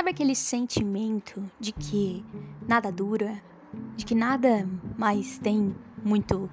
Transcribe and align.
Sabe 0.00 0.12
aquele 0.12 0.34
sentimento 0.34 1.44
de 1.60 1.72
que 1.72 2.24
nada 2.66 2.90
dura, 2.90 3.38
de 3.98 4.06
que 4.06 4.14
nada 4.14 4.66
mais 4.96 5.38
tem 5.40 5.76
muito, 6.02 6.48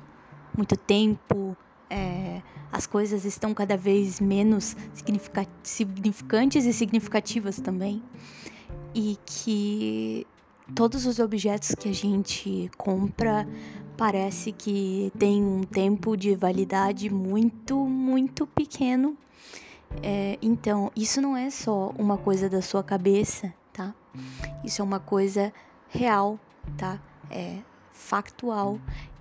muito 0.54 0.76
tempo, 0.76 1.56
é, 1.90 2.42
as 2.74 2.86
coisas 2.86 3.24
estão 3.24 3.54
cada 3.54 3.78
vez 3.78 4.20
menos 4.20 4.76
significantes 4.94 6.66
e 6.66 6.74
significativas 6.74 7.58
também, 7.62 8.04
e 8.94 9.18
que 9.26 10.28
todos 10.76 11.06
os 11.06 11.18
objetos 11.18 11.74
que 11.74 11.88
a 11.88 11.94
gente 11.94 12.70
compra 12.78 13.48
parece 13.96 14.52
que 14.52 15.10
tem 15.18 15.42
um 15.42 15.62
tempo 15.62 16.18
de 16.18 16.36
validade 16.36 17.10
muito, 17.10 17.78
muito 17.78 18.46
pequeno 18.46 19.18
é, 20.02 20.38
então, 20.42 20.92
isso 20.96 21.22
não 21.22 21.36
é 21.36 21.50
só 21.50 21.90
uma 21.98 22.18
coisa 22.18 22.50
da 22.50 22.62
sua 22.62 22.84
cabeça, 22.84 23.54
tá? 23.74 23.94
Isso 24.64 24.82
é 24.82 24.86
uma 24.86 25.00
coisa 25.00 25.54
real, 25.90 26.40
tá? 26.78 27.02
É 27.30 27.60
factual 27.92 28.80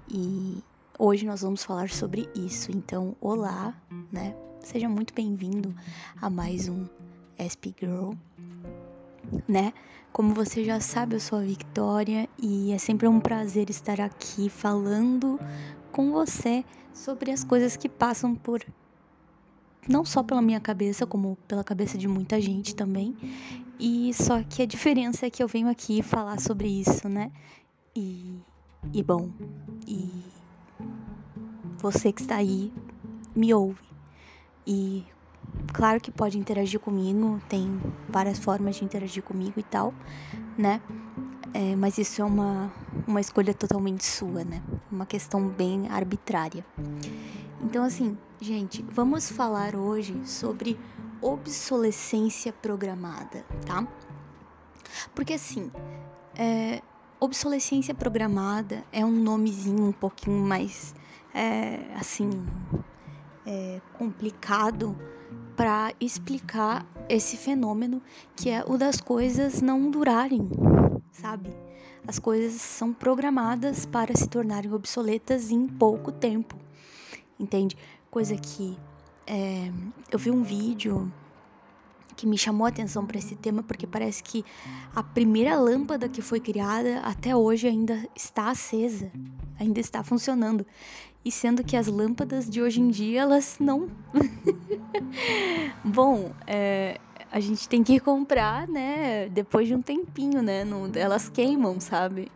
e 0.09 0.62
hoje 0.98 1.27
nós 1.27 1.43
vamos 1.43 1.65
falar 1.65 1.91
sobre 1.91 2.29
isso. 2.34 2.71
Então, 2.71 3.16
olá, 3.21 3.74
né? 4.12 4.34
Seja 4.60 4.88
muito 4.88 5.15
bem-vindo 5.15 5.74
a 6.21 6.29
mais 6.29 6.69
um 6.69 6.87
SP 7.38 7.74
Girl, 7.79 8.12
né? 9.48 9.73
Como 10.12 10.35
você 10.35 10.65
já 10.65 10.80
sabe, 10.80 11.16
eu 11.16 11.21
sou 11.21 11.38
a 11.38 11.43
Victoria 11.43 12.29
e 12.38 12.73
é 12.73 12.79
sempre 12.79 13.07
um 13.07 13.21
prazer 13.21 13.71
estar 13.71 14.01
aqui 14.01 14.48
falando 14.48 15.38
com 15.93 16.10
você 16.10 16.65
sobre 16.93 17.30
as 17.30 17.45
coisas 17.45 17.77
que 17.77 17.88
passam 17.88 18.35
por 18.35 18.65
não 19.88 20.04
só 20.04 20.22
pela 20.22 20.42
minha 20.42 20.60
cabeça, 20.60 21.06
como 21.06 21.37
pela 21.48 21.65
cabeça 21.65 21.96
de 21.96 22.09
muita 22.09 22.40
gente 22.40 22.74
também. 22.74 23.16
E 23.79 24.12
só 24.15 24.43
que 24.43 24.62
a 24.62 24.66
diferença 24.66 25.26
é 25.26 25.30
que 25.30 25.43
eu 25.43 25.48
venho 25.48 25.68
aqui 25.68 26.02
falar 26.02 26.40
sobre 26.40 26.68
isso, 26.68 27.09
né? 27.09 27.30
E, 27.95 28.40
e 28.93 29.02
bom, 29.02 29.30
e 29.87 30.32
você 31.78 32.12
que 32.12 32.23
está 32.23 32.37
aí 32.37 32.73
me 33.34 33.52
ouve. 33.52 33.84
E 34.66 35.06
claro 35.73 36.00
que 36.00 36.10
pode 36.10 36.38
interagir 36.38 36.80
comigo, 36.80 37.40
tem 37.48 37.80
várias 38.09 38.38
formas 38.38 38.76
de 38.76 38.84
interagir 38.84 39.23
comigo 39.23 39.60
e 39.60 39.62
tal, 39.62 39.95
né? 40.59 40.80
É, 41.57 41.74
mas 41.74 41.96
isso 41.96 42.21
é 42.21 42.24
uma, 42.24 42.71
uma 43.09 43.18
escolha 43.18 43.54
totalmente 43.54 44.04
sua, 44.04 44.45
né? 44.45 44.62
Uma 44.93 45.07
questão 45.07 45.49
bem 45.49 45.88
arbitrária. 45.88 46.62
Então, 47.62 47.82
assim, 47.82 48.18
gente, 48.38 48.85
vamos 48.93 49.30
falar 49.30 49.74
hoje 49.74 50.21
sobre 50.27 50.79
obsolescência 51.23 52.52
programada, 52.52 53.43
tá? 53.65 53.88
Porque, 55.15 55.32
assim, 55.32 55.73
é, 56.34 56.82
obsolescência 57.18 57.95
programada 57.95 58.84
é 58.93 59.02
um 59.02 59.10
nomezinho 59.10 59.82
um 59.82 59.93
pouquinho 59.93 60.45
mais, 60.45 60.95
é, 61.32 61.79
assim, 61.95 62.29
é, 63.46 63.80
complicado 63.95 64.94
para 65.56 65.94
explicar 65.99 66.84
esse 67.09 67.34
fenômeno 67.38 68.03
que 68.37 68.50
é 68.50 68.62
o 68.66 68.77
das 68.77 69.00
coisas 69.00 69.62
não 69.62 69.91
durarem, 69.91 70.50
sabe? 71.20 71.50
As 72.06 72.19
coisas 72.19 72.60
são 72.60 72.92
programadas 72.92 73.84
para 73.84 74.16
se 74.16 74.28
tornarem 74.28 74.72
obsoletas 74.72 75.50
em 75.50 75.66
pouco 75.66 76.12
tempo 76.12 76.56
entende? 77.38 77.76
Coisa 78.10 78.36
que 78.36 78.76
é, 79.26 79.70
eu 80.10 80.19
vi 80.19 80.31
um 80.31 80.42
vídeo 80.42 81.12
que 82.16 82.26
me 82.26 82.38
chamou 82.38 82.64
a 82.64 82.70
atenção 82.70 83.04
para 83.04 83.19
esse 83.19 83.37
tema 83.37 83.62
porque 83.62 83.87
parece 83.87 84.22
que 84.22 84.42
a 84.94 85.03
primeira 85.03 85.55
lâmpada 85.59 86.09
que 86.09 86.22
foi 86.22 86.41
criada 86.41 87.00
até 87.00 87.37
hoje 87.37 87.69
ainda 87.69 88.09
está 88.15 88.50
acesa, 88.50 89.10
ainda 89.60 89.81
está 89.81 90.03
funcionando. 90.03 90.66
E 91.22 91.31
sendo 91.31 91.62
que 91.65 91.76
as 91.76 91.88
lâmpadas 91.88 92.49
de 92.49 92.62
hoje 92.62 92.81
em 92.81 92.88
dia 92.88 93.22
elas 93.22 93.56
não. 93.60 93.91
Bom, 95.84 96.32
é, 96.47 97.00
a 97.37 97.41
gente 97.41 97.69
tem 97.69 97.83
que 97.85 98.01
comprar, 98.01 98.67
né? 98.67 99.29
Depois 99.29 99.69
de 99.69 99.75
um 99.75 99.83
tempinho, 99.83 100.41
né? 100.41 100.65
Não, 100.65 100.91
elas 100.95 101.29
queimam, 101.29 101.79
sabe? 101.79 102.33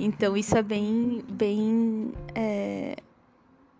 Então 0.00 0.36
isso 0.36 0.56
é 0.58 0.62
bem, 0.64 1.22
bem 1.28 2.12
é, 2.34 2.96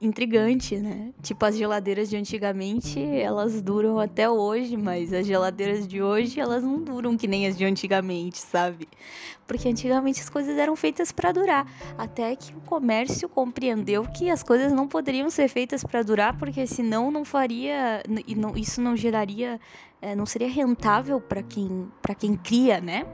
intrigante, 0.03 0.77
né? 0.77 1.13
Tipo, 1.23 1.47
as 1.47 1.57
geladeiras 1.57 2.11
de 2.11 2.17
antigamente, 2.17 3.01
elas 3.01 3.63
duram 3.63 4.01
até 4.01 4.29
hoje, 4.29 4.77
mas 4.77 5.13
as 5.13 5.25
geladeiras 5.25 5.87
de 5.87 6.03
hoje, 6.03 6.41
elas 6.41 6.65
não 6.65 6.83
duram 6.83 7.17
que 7.17 7.29
nem 7.29 7.47
as 7.47 7.57
de 7.57 7.65
antigamente, 7.65 8.39
sabe? 8.39 8.89
Porque 9.47 9.69
antigamente 9.69 10.21
as 10.21 10.29
coisas 10.29 10.59
eram 10.59 10.75
feitas 10.75 11.13
para 11.13 11.31
durar, 11.31 11.67
até 11.97 12.35
que 12.35 12.53
o 12.55 12.61
comércio 12.63 13.29
compreendeu 13.29 14.05
que 14.05 14.29
as 14.29 14.43
coisas 14.43 14.73
não 14.73 14.89
poderiam 14.89 15.31
ser 15.31 15.47
feitas 15.49 15.85
para 15.85 16.03
durar, 16.03 16.37
porque 16.37 16.67
senão 16.67 17.11
não 17.11 17.25
faria 17.25 18.03
e 18.27 18.35
não, 18.35 18.57
isso 18.57 18.81
não 18.81 18.97
geraria, 18.97 19.61
é, 20.01 20.17
não 20.17 20.27
seria 20.27 20.49
rentável 20.49 21.21
para 21.21 21.45
quem, 21.45 21.89
para 22.03 22.15
quem 22.15 22.35
cria, 22.37 22.81
né? 22.81 23.05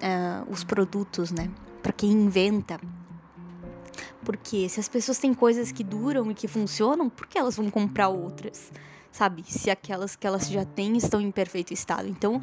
Uh, 0.00 0.52
os 0.52 0.62
produtos, 0.62 1.32
né? 1.32 1.50
Para 1.82 1.92
quem 1.92 2.10
inventa. 2.12 2.78
Porque 4.24 4.68
se 4.68 4.80
as 4.80 4.88
pessoas 4.88 5.18
têm 5.18 5.34
coisas 5.34 5.70
que 5.72 5.84
duram 5.84 6.30
e 6.30 6.34
que 6.34 6.48
funcionam, 6.48 7.08
por 7.08 7.26
que 7.26 7.38
elas 7.38 7.56
vão 7.56 7.70
comprar 7.70 8.08
outras? 8.08 8.70
Sabe? 9.12 9.44
Se 9.46 9.70
aquelas 9.70 10.16
que 10.16 10.26
elas 10.26 10.48
já 10.48 10.64
têm 10.64 10.96
estão 10.96 11.20
em 11.20 11.30
perfeito 11.30 11.72
estado. 11.72 12.08
Então, 12.08 12.40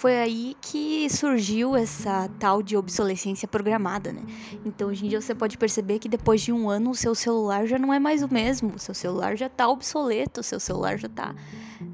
foi 0.00 0.16
aí 0.16 0.56
que 0.62 1.10
surgiu 1.10 1.76
essa 1.76 2.26
tal 2.38 2.62
de 2.62 2.74
obsolescência 2.74 3.46
programada, 3.46 4.10
né? 4.10 4.22
Então 4.64 4.88
hoje 4.88 5.04
em 5.04 5.10
dia 5.10 5.20
você 5.20 5.34
pode 5.34 5.58
perceber 5.58 5.98
que 5.98 6.08
depois 6.08 6.40
de 6.40 6.50
um 6.50 6.70
ano 6.70 6.88
o 6.88 6.94
seu 6.94 7.14
celular 7.14 7.66
já 7.66 7.78
não 7.78 7.92
é 7.92 7.98
mais 7.98 8.22
o 8.22 8.32
mesmo, 8.32 8.72
o 8.74 8.78
seu 8.78 8.94
celular 8.94 9.36
já 9.36 9.46
tá 9.50 9.68
obsoleto, 9.68 10.40
o 10.40 10.42
seu 10.42 10.58
celular 10.58 10.98
já 10.98 11.06
tá. 11.06 11.34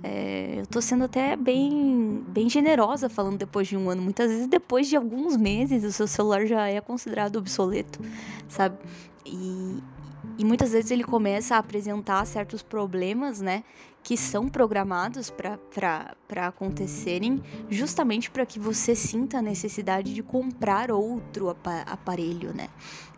É, 0.05 0.61
eu 0.61 0.67
tô 0.67 0.81
sendo 0.81 1.03
até 1.03 1.35
bem, 1.35 2.25
bem 2.29 2.49
generosa 2.49 3.09
falando 3.09 3.39
depois 3.39 3.67
de 3.67 3.77
um 3.77 3.91
ano. 3.91 4.03
Muitas 4.03 4.31
vezes 4.31 4.47
depois 4.47 4.87
de 4.87 4.95
alguns 4.95 5.37
meses 5.37 5.83
o 5.83 5.91
seu 5.91 6.07
celular 6.07 6.47
já 6.47 6.69
é 6.69 6.81
considerado 6.81 7.35
obsoleto, 7.35 7.99
sabe? 8.49 8.79
E, 9.25 9.83
e 10.39 10.45
muitas 10.45 10.71
vezes 10.71 10.93
ele 10.93 11.03
começa 11.03 11.57
a 11.57 11.59
apresentar 11.59 12.25
certos 12.25 12.63
problemas, 12.63 13.41
né? 13.41 13.65
Que 14.07 14.17
são 14.17 14.49
programados 14.49 15.33
para 15.33 16.47
acontecerem, 16.47 17.43
justamente 17.69 18.31
para 18.31 18.47
que 18.47 18.57
você 18.57 18.95
sinta 18.95 19.39
a 19.39 19.43
necessidade 19.43 20.15
de 20.15 20.23
comprar 20.23 20.93
outro 20.93 21.49
aparelho, 21.51 22.55
né? 22.55 22.69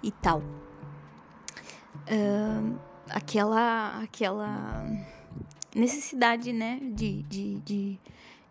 E 0.02 0.10
tal. 0.10 0.42
Uh, 2.10 2.78
aquela, 3.10 4.00
aquela 4.02 4.86
necessidade, 5.76 6.54
né? 6.54 6.80
De, 6.80 7.22
de, 7.24 7.60
de, 7.60 8.00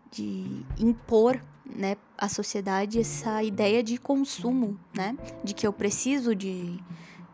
de 0.08 0.64
impor 0.78 1.42
né, 1.66 1.96
à 2.16 2.28
sociedade 2.28 3.00
essa 3.00 3.42
ideia 3.42 3.82
de 3.82 3.98
consumo, 3.98 4.78
né? 4.96 5.18
De 5.42 5.52
que 5.52 5.66
eu 5.66 5.72
preciso 5.72 6.36
de 6.36 6.78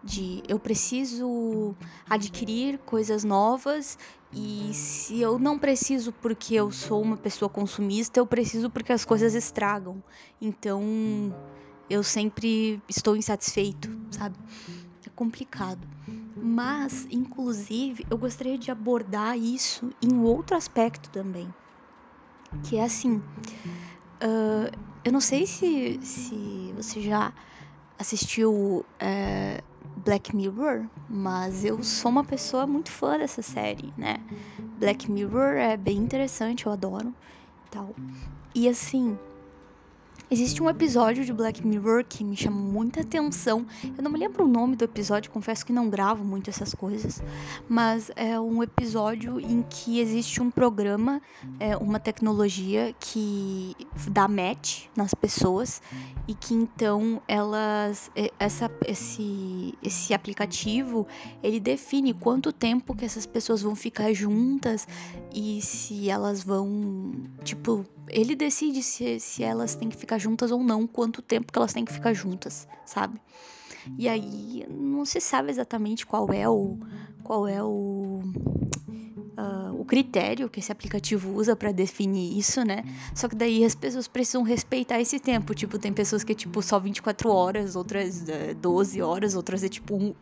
de 0.05 0.43
eu 0.47 0.59
preciso 0.59 1.75
adquirir 2.09 2.79
coisas 2.81 3.25
novas 3.25 3.97
e 4.31 4.75
se 4.75 5.21
eu 5.21 5.39
não 5.39 5.59
preciso 5.59 6.13
porque 6.13 6.55
eu 6.55 6.71
sou 6.71 7.01
uma 7.01 7.17
pessoa 7.17 7.49
consumista, 7.49 8.21
eu 8.21 8.27
preciso 8.27 8.69
porque 8.69 8.93
as 8.93 9.05
coisas 9.05 9.35
estragam. 9.35 10.03
Então 10.41 10.83
eu 11.89 12.03
sempre 12.03 12.83
estou 12.89 13.17
insatisfeito, 13.17 13.89
sabe? 14.11 14.37
É 15.07 15.11
complicado. 15.11 15.87
Mas, 16.37 17.07
inclusive, 17.11 18.05
eu 18.11 18.19
gostaria 18.19 18.59
de 18.59 18.71
abordar 18.71 19.39
isso 19.39 19.91
em 20.03 20.19
outro 20.19 20.57
aspecto 20.57 21.09
também. 21.11 21.55
Que 22.63 22.77
é 22.77 22.85
assim. 22.85 23.17
Uh, 24.23 24.71
eu 25.05 25.13
não 25.13 25.21
sei 25.21 25.47
se, 25.47 26.01
se 26.03 26.73
você 26.77 27.01
já 27.01 27.33
assistiu. 27.99 28.85
Uh, 29.01 29.74
Black 29.97 30.35
Mirror, 30.35 30.89
mas 31.09 31.65
eu 31.65 31.83
sou 31.83 32.11
uma 32.11 32.25
pessoa 32.25 32.67
muito 32.67 32.91
fã 32.91 33.19
dessa 33.19 33.43
série, 33.43 33.93
né? 33.97 34.17
Black 34.79 35.11
Mirror 35.11 35.57
é 35.57 35.77
bem 35.77 35.99
interessante, 35.99 36.67
eu 36.67 36.73
adoro 36.73 37.15
tal. 37.71 37.95
E 38.55 38.69
assim, 38.69 39.19
Existe 40.35 40.61
um 40.61 40.69
episódio 40.69 41.25
de 41.25 41.33
Black 41.33 41.65
Mirror 41.65 42.05
que 42.05 42.25
me 42.25 42.37
chama 42.37 42.57
muita 42.57 43.03
atenção. 43.03 43.65
Eu 43.97 44.03
não 44.03 44.11
me 44.11 44.19
lembro 44.19 44.47
o 44.47 44.49
nome 44.49 44.75
do 44.75 44.85
episódio, 44.85 45.31
confesso 45.31 45.65
que 45.65 45.73
não 45.73 45.89
gravo 45.89 46.25
muito 46.25 46.51
essas 46.51 46.75
coisas. 46.75 47.23
Mas 47.69 48.11
é 48.17 48.39
um 48.41 48.61
episódio 48.61 49.39
em 49.39 49.63
que 49.63 50.01
existe 50.01 50.43
um 50.43 50.51
programa, 50.51 51.23
é, 51.61 51.77
uma 51.77 52.01
tecnologia 52.01 52.93
que 52.99 53.77
dá 54.11 54.27
match 54.27 54.87
nas 54.97 55.15
pessoas 55.15 55.81
e 56.27 56.35
que 56.35 56.53
então 56.53 57.23
elas. 57.29 58.11
Essa, 58.37 58.69
esse, 58.89 59.73
esse 59.85 60.13
aplicativo 60.13 61.07
ele 61.45 61.61
define 61.61 62.13
quanto 62.13 62.53
tempo 62.53 62.93
que 62.93 63.05
essas 63.05 63.25
pessoas 63.25 63.63
vão 63.63 63.77
ficar 63.77 64.13
juntas 64.13 64.89
e 65.33 65.63
se 65.63 66.11
elas 66.11 66.43
vão. 66.43 67.13
Tipo, 67.45 67.87
ele 68.15 68.37
decide 68.37 68.83
se, 68.83 69.19
se 69.19 69.43
elas 69.43 69.75
têm 69.75 69.89
que 69.89 69.97
ficar 69.97 70.19
juntas 70.19 70.51
ou 70.51 70.63
não, 70.63 70.87
quanto 70.87 71.21
tempo 71.21 71.53
que 71.53 71.59
elas 71.59 71.73
têm 71.73 71.85
que 71.85 71.93
ficar 71.93 72.15
juntas, 72.15 72.67
sabe? 72.87 73.21
E 73.99 74.09
aí 74.09 74.65
não 74.71 75.05
se 75.05 75.21
sabe 75.21 75.51
exatamente 75.51 76.07
qual 76.07 76.33
é 76.33 76.49
o 76.49 76.79
qual 77.23 77.49
é 77.49 77.63
o 77.63 78.21
uh, 79.37 79.81
o 79.81 79.85
critério 79.85 80.49
que 80.49 80.61
esse 80.61 80.73
aplicativo 80.73 81.35
usa 81.35 81.57
para 81.57 81.73
definir 81.73 82.39
isso, 82.39 82.65
né? 82.65 82.85
Só 83.15 83.29
que 83.29 83.35
daí 83.35 83.65
as 83.65 83.75
pessoas 83.75 84.09
precisam 84.09 84.43
respeitar 84.43 85.01
esse 85.01 85.19
tempo. 85.19 85.55
Tipo, 85.55 85.79
tem 85.79 85.93
pessoas 85.93 86.25
que 86.25 86.33
é 86.33 86.35
tipo 86.35 86.63
só 86.63 86.79
24 86.79 87.31
horas, 87.31 87.77
outras 87.77 88.29
é, 88.29 88.55
12 88.55 89.03
horas, 89.03 89.35
outras 89.35 89.63
é 89.63 89.69
tipo 89.69 89.97
um, 89.97 90.15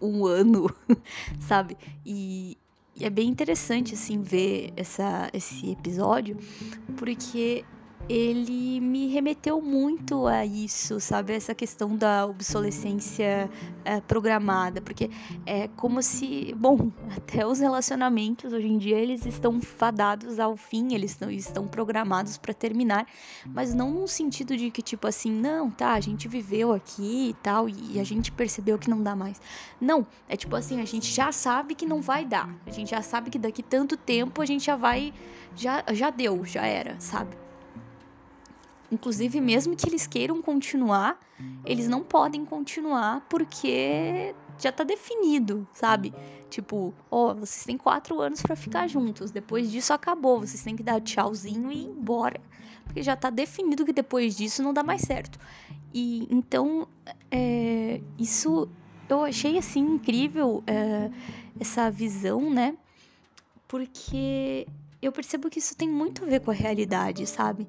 um 0.00 0.26
ano, 0.26 0.74
sabe? 1.40 1.76
E, 2.04 2.56
e 2.98 3.04
é 3.04 3.10
bem 3.10 3.28
interessante, 3.28 3.94
assim, 3.94 4.22
ver 4.22 4.72
essa, 4.76 5.30
esse 5.32 5.70
episódio, 5.70 6.36
porque 6.96 7.68
ele 8.08 8.80
me 8.80 9.08
remeteu 9.08 9.60
muito 9.60 10.26
a 10.26 10.46
isso, 10.46 11.00
sabe? 11.00 11.32
Essa 11.32 11.54
questão 11.54 11.96
da 11.96 12.24
obsolescência 12.24 13.50
é, 13.84 14.00
programada, 14.00 14.80
porque 14.80 15.10
é 15.44 15.66
como 15.68 16.00
se, 16.00 16.54
bom, 16.56 16.92
até 17.16 17.44
os 17.44 17.58
relacionamentos 17.58 18.52
hoje 18.52 18.68
em 18.68 18.78
dia 18.78 18.96
eles 18.96 19.26
estão 19.26 19.60
fadados 19.60 20.38
ao 20.38 20.56
fim, 20.56 20.94
eles 20.94 21.12
estão, 21.12 21.30
estão 21.30 21.66
programados 21.66 22.38
para 22.38 22.54
terminar, 22.54 23.06
mas 23.44 23.74
não 23.74 23.90
no 23.90 24.06
sentido 24.06 24.56
de 24.56 24.70
que 24.70 24.82
tipo 24.82 25.08
assim, 25.08 25.32
não, 25.32 25.68
tá, 25.68 25.92
a 25.94 26.00
gente 26.00 26.28
viveu 26.28 26.72
aqui 26.72 27.30
e 27.30 27.34
tal 27.42 27.68
e 27.68 27.98
a 27.98 28.04
gente 28.04 28.30
percebeu 28.30 28.78
que 28.78 28.88
não 28.88 29.02
dá 29.02 29.16
mais. 29.16 29.40
Não, 29.80 30.06
é 30.28 30.36
tipo 30.36 30.54
assim, 30.54 30.80
a 30.80 30.84
gente 30.84 31.12
já 31.12 31.32
sabe 31.32 31.74
que 31.74 31.84
não 31.84 32.00
vai 32.00 32.24
dar, 32.24 32.54
a 32.64 32.70
gente 32.70 32.90
já 32.90 33.02
sabe 33.02 33.30
que 33.30 33.38
daqui 33.38 33.64
tanto 33.64 33.96
tempo 33.96 34.40
a 34.40 34.46
gente 34.46 34.64
já 34.64 34.76
vai, 34.76 35.12
já, 35.56 35.82
já 35.92 36.10
deu, 36.10 36.44
já 36.44 36.64
era, 36.64 37.00
sabe? 37.00 37.45
Inclusive, 38.90 39.40
mesmo 39.40 39.74
que 39.74 39.88
eles 39.88 40.06
queiram 40.06 40.40
continuar, 40.40 41.18
eles 41.64 41.88
não 41.88 42.02
podem 42.02 42.44
continuar 42.44 43.26
porque 43.28 44.34
já 44.58 44.70
tá 44.70 44.84
definido, 44.84 45.66
sabe? 45.72 46.14
Tipo, 46.48 46.94
ó, 47.10 47.30
oh, 47.30 47.34
vocês 47.34 47.64
têm 47.64 47.76
quatro 47.76 48.20
anos 48.20 48.40
para 48.40 48.54
ficar 48.54 48.86
juntos. 48.88 49.30
Depois 49.30 49.70
disso 49.70 49.92
acabou. 49.92 50.40
Vocês 50.40 50.62
têm 50.62 50.76
que 50.76 50.82
dar 50.82 51.00
tchauzinho 51.00 51.70
e 51.72 51.82
ir 51.82 51.86
embora. 51.86 52.40
Porque 52.84 53.02
já 53.02 53.16
tá 53.16 53.30
definido 53.30 53.84
que 53.84 53.92
depois 53.92 54.36
disso 54.36 54.62
não 54.62 54.72
dá 54.72 54.82
mais 54.82 55.02
certo. 55.02 55.38
E 55.92 56.26
então, 56.30 56.86
é, 57.30 58.00
isso 58.18 58.68
eu 59.08 59.24
achei 59.24 59.58
assim 59.58 59.80
incrível 59.80 60.62
é, 60.66 61.10
essa 61.58 61.90
visão, 61.90 62.48
né? 62.50 62.76
Porque 63.66 64.66
eu 65.02 65.10
percebo 65.12 65.50
que 65.50 65.58
isso 65.58 65.76
tem 65.76 65.88
muito 65.88 66.24
a 66.24 66.26
ver 66.26 66.40
com 66.40 66.50
a 66.50 66.54
realidade, 66.54 67.26
sabe? 67.26 67.66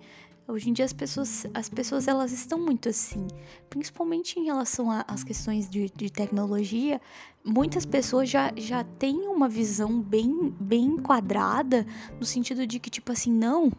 Hoje 0.50 0.70
em 0.70 0.74
dia 0.74 0.86
as 0.86 0.94
pessoas, 0.94 1.46
as 1.54 1.68
pessoas 1.68 2.08
elas 2.08 2.32
estão 2.32 2.58
muito 2.58 2.88
assim, 2.88 3.28
principalmente 3.70 4.40
em 4.40 4.46
relação 4.46 4.90
às 5.06 5.22
questões 5.22 5.70
de, 5.70 5.90
de, 5.94 6.10
tecnologia. 6.10 7.02
Muitas 7.44 7.86
pessoas 7.86 8.30
já, 8.30 8.54
já 8.56 8.82
têm 8.82 9.28
uma 9.28 9.50
visão 9.50 10.02
bem, 10.02 10.56
bem 10.58 10.86
enquadrada, 10.86 11.86
no 12.18 12.26
sentido 12.26 12.66
de 12.66 12.80
que, 12.80 12.90
tipo 12.90 13.12
assim, 13.12 13.30
não, 13.30 13.70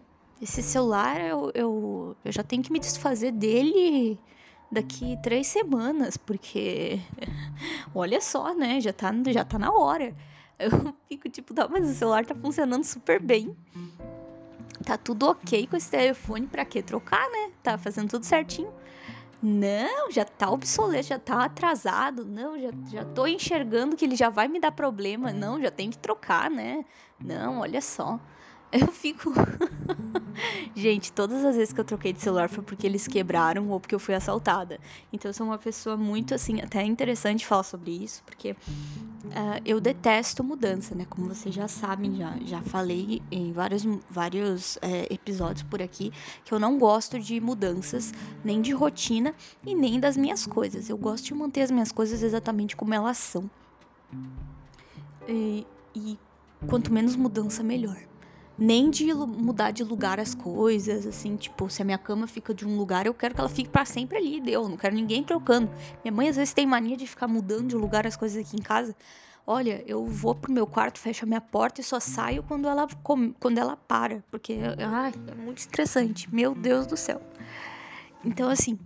esse 0.42 0.62
celular 0.62 1.18
eu, 1.18 1.50
eu, 1.54 2.16
eu 2.22 2.32
já 2.32 2.42
tenho 2.42 2.62
que 2.62 2.70
me 2.70 2.78
desfazer 2.78 3.32
dele 3.32 4.20
daqui 4.70 5.16
três 5.22 5.46
semanas, 5.46 6.18
porque 6.18 7.00
olha 7.94 8.20
só, 8.20 8.52
né? 8.52 8.78
Já 8.78 8.92
tá, 8.92 9.10
já 9.28 9.42
tá 9.42 9.58
na 9.58 9.72
hora. 9.72 10.14
Eu 10.58 10.70
fico 11.08 11.30
tipo, 11.30 11.54
tá, 11.54 11.66
mas 11.66 11.88
o 11.88 11.94
celular 11.94 12.26
tá 12.26 12.34
funcionando 12.34 12.84
super 12.84 13.18
bem 13.18 13.56
tá 14.88 14.96
tudo 14.96 15.28
ok 15.28 15.66
com 15.66 15.76
esse 15.76 15.90
telefone, 15.90 16.46
pra 16.46 16.64
que 16.64 16.82
trocar, 16.82 17.28
né? 17.30 17.50
Tá 17.62 17.76
fazendo 17.76 18.08
tudo 18.08 18.24
certinho. 18.24 18.72
Não, 19.42 20.10
já 20.10 20.24
tá 20.24 20.50
obsoleto, 20.50 21.08
já 21.08 21.18
tá 21.18 21.44
atrasado. 21.44 22.24
Não, 22.24 22.58
já, 22.58 22.70
já 22.90 23.04
tô 23.04 23.26
enxergando 23.26 23.94
que 23.94 24.06
ele 24.06 24.16
já 24.16 24.30
vai 24.30 24.48
me 24.48 24.58
dar 24.58 24.72
problema. 24.72 25.30
Não, 25.30 25.60
já 25.60 25.70
tem 25.70 25.90
que 25.90 25.98
trocar, 25.98 26.50
né? 26.50 26.86
Não, 27.22 27.60
olha 27.60 27.82
só. 27.82 28.18
Eu 28.72 28.88
fico. 28.88 29.32
Gente, 30.74 31.12
todas 31.12 31.44
as 31.44 31.56
vezes 31.56 31.72
que 31.72 31.80
eu 31.80 31.84
troquei 31.84 32.12
de 32.12 32.20
celular 32.20 32.48
foi 32.48 32.62
porque 32.62 32.86
eles 32.86 33.08
quebraram 33.08 33.68
ou 33.70 33.80
porque 33.80 33.94
eu 33.94 33.98
fui 33.98 34.14
assaltada. 34.14 34.78
Então 35.12 35.28
eu 35.28 35.32
sou 35.32 35.46
uma 35.46 35.58
pessoa 35.58 35.96
muito 35.96 36.34
assim, 36.34 36.60
até 36.60 36.84
interessante 36.84 37.44
falar 37.44 37.64
sobre 37.64 37.90
isso, 37.90 38.22
porque 38.22 38.52
uh, 38.52 39.60
eu 39.64 39.80
detesto 39.80 40.44
mudança, 40.44 40.94
né? 40.94 41.04
Como 41.08 41.26
vocês 41.26 41.52
já 41.52 41.66
sabem, 41.66 42.14
já, 42.14 42.36
já 42.42 42.62
falei 42.62 43.20
em 43.32 43.52
vários, 43.52 43.84
vários 44.08 44.78
é, 44.80 45.12
episódios 45.12 45.64
por 45.64 45.82
aqui 45.82 46.12
que 46.44 46.54
eu 46.54 46.60
não 46.60 46.78
gosto 46.78 47.18
de 47.18 47.40
mudanças, 47.40 48.12
nem 48.44 48.60
de 48.60 48.72
rotina 48.72 49.34
e 49.66 49.74
nem 49.74 49.98
das 49.98 50.16
minhas 50.16 50.46
coisas. 50.46 50.88
Eu 50.88 50.96
gosto 50.96 51.24
de 51.24 51.34
manter 51.34 51.62
as 51.62 51.70
minhas 51.70 51.90
coisas 51.90 52.22
exatamente 52.22 52.76
como 52.76 52.94
elas 52.94 53.16
são. 53.16 53.50
E, 55.26 55.66
e 55.96 56.18
quanto 56.68 56.92
menos 56.92 57.16
mudança, 57.16 57.64
melhor 57.64 57.96
nem 58.58 58.90
de 58.90 59.14
mudar 59.14 59.70
de 59.70 59.84
lugar 59.84 60.18
as 60.18 60.34
coisas, 60.34 61.06
assim, 61.06 61.36
tipo, 61.36 61.70
se 61.70 61.80
a 61.80 61.84
minha 61.84 61.98
cama 61.98 62.26
fica 62.26 62.52
de 62.52 62.66
um 62.66 62.76
lugar, 62.76 63.06
eu 63.06 63.14
quero 63.14 63.34
que 63.34 63.40
ela 63.40 63.48
fique 63.48 63.70
para 63.70 63.84
sempre 63.84 64.18
ali, 64.18 64.40
deu, 64.40 64.68
não 64.68 64.76
quero 64.76 64.96
ninguém 64.96 65.22
trocando. 65.22 65.70
Minha 66.02 66.12
mãe 66.12 66.28
às 66.28 66.36
vezes 66.36 66.52
tem 66.52 66.66
mania 66.66 66.96
de 66.96 67.06
ficar 67.06 67.28
mudando 67.28 67.68
de 67.68 67.76
lugar 67.76 68.06
as 68.06 68.16
coisas 68.16 68.44
aqui 68.44 68.56
em 68.56 68.62
casa. 68.62 68.96
Olha, 69.46 69.82
eu 69.86 70.04
vou 70.04 70.34
pro 70.34 70.52
meu 70.52 70.66
quarto, 70.66 70.98
fecho 70.98 71.24
a 71.24 71.26
minha 71.26 71.40
porta 71.40 71.80
e 71.80 71.84
só 71.84 71.98
saio 72.00 72.42
quando 72.42 72.68
ela 72.68 72.86
quando 73.38 73.56
ela 73.56 73.76
para, 73.76 74.22
porque 74.30 74.58
ai, 74.78 75.12
é 75.26 75.34
muito 75.34 75.58
estressante. 75.58 76.32
Meu 76.34 76.54
Deus 76.54 76.86
do 76.86 76.96
céu. 76.96 77.22
Então, 78.24 78.50
assim, 78.50 78.78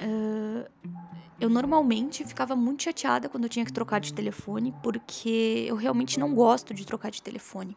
uh, 0.00 0.70
eu 1.38 1.50
normalmente 1.50 2.24
ficava 2.24 2.54
muito 2.56 2.84
chateada 2.84 3.28
quando 3.28 3.44
eu 3.44 3.50
tinha 3.50 3.64
que 3.66 3.72
trocar 3.72 4.00
de 4.00 4.14
telefone, 4.14 4.72
porque 4.82 5.66
eu 5.68 5.76
realmente 5.76 6.18
não 6.18 6.34
gosto 6.34 6.72
de 6.72 6.86
trocar 6.86 7.10
de 7.10 7.20
telefone. 7.20 7.76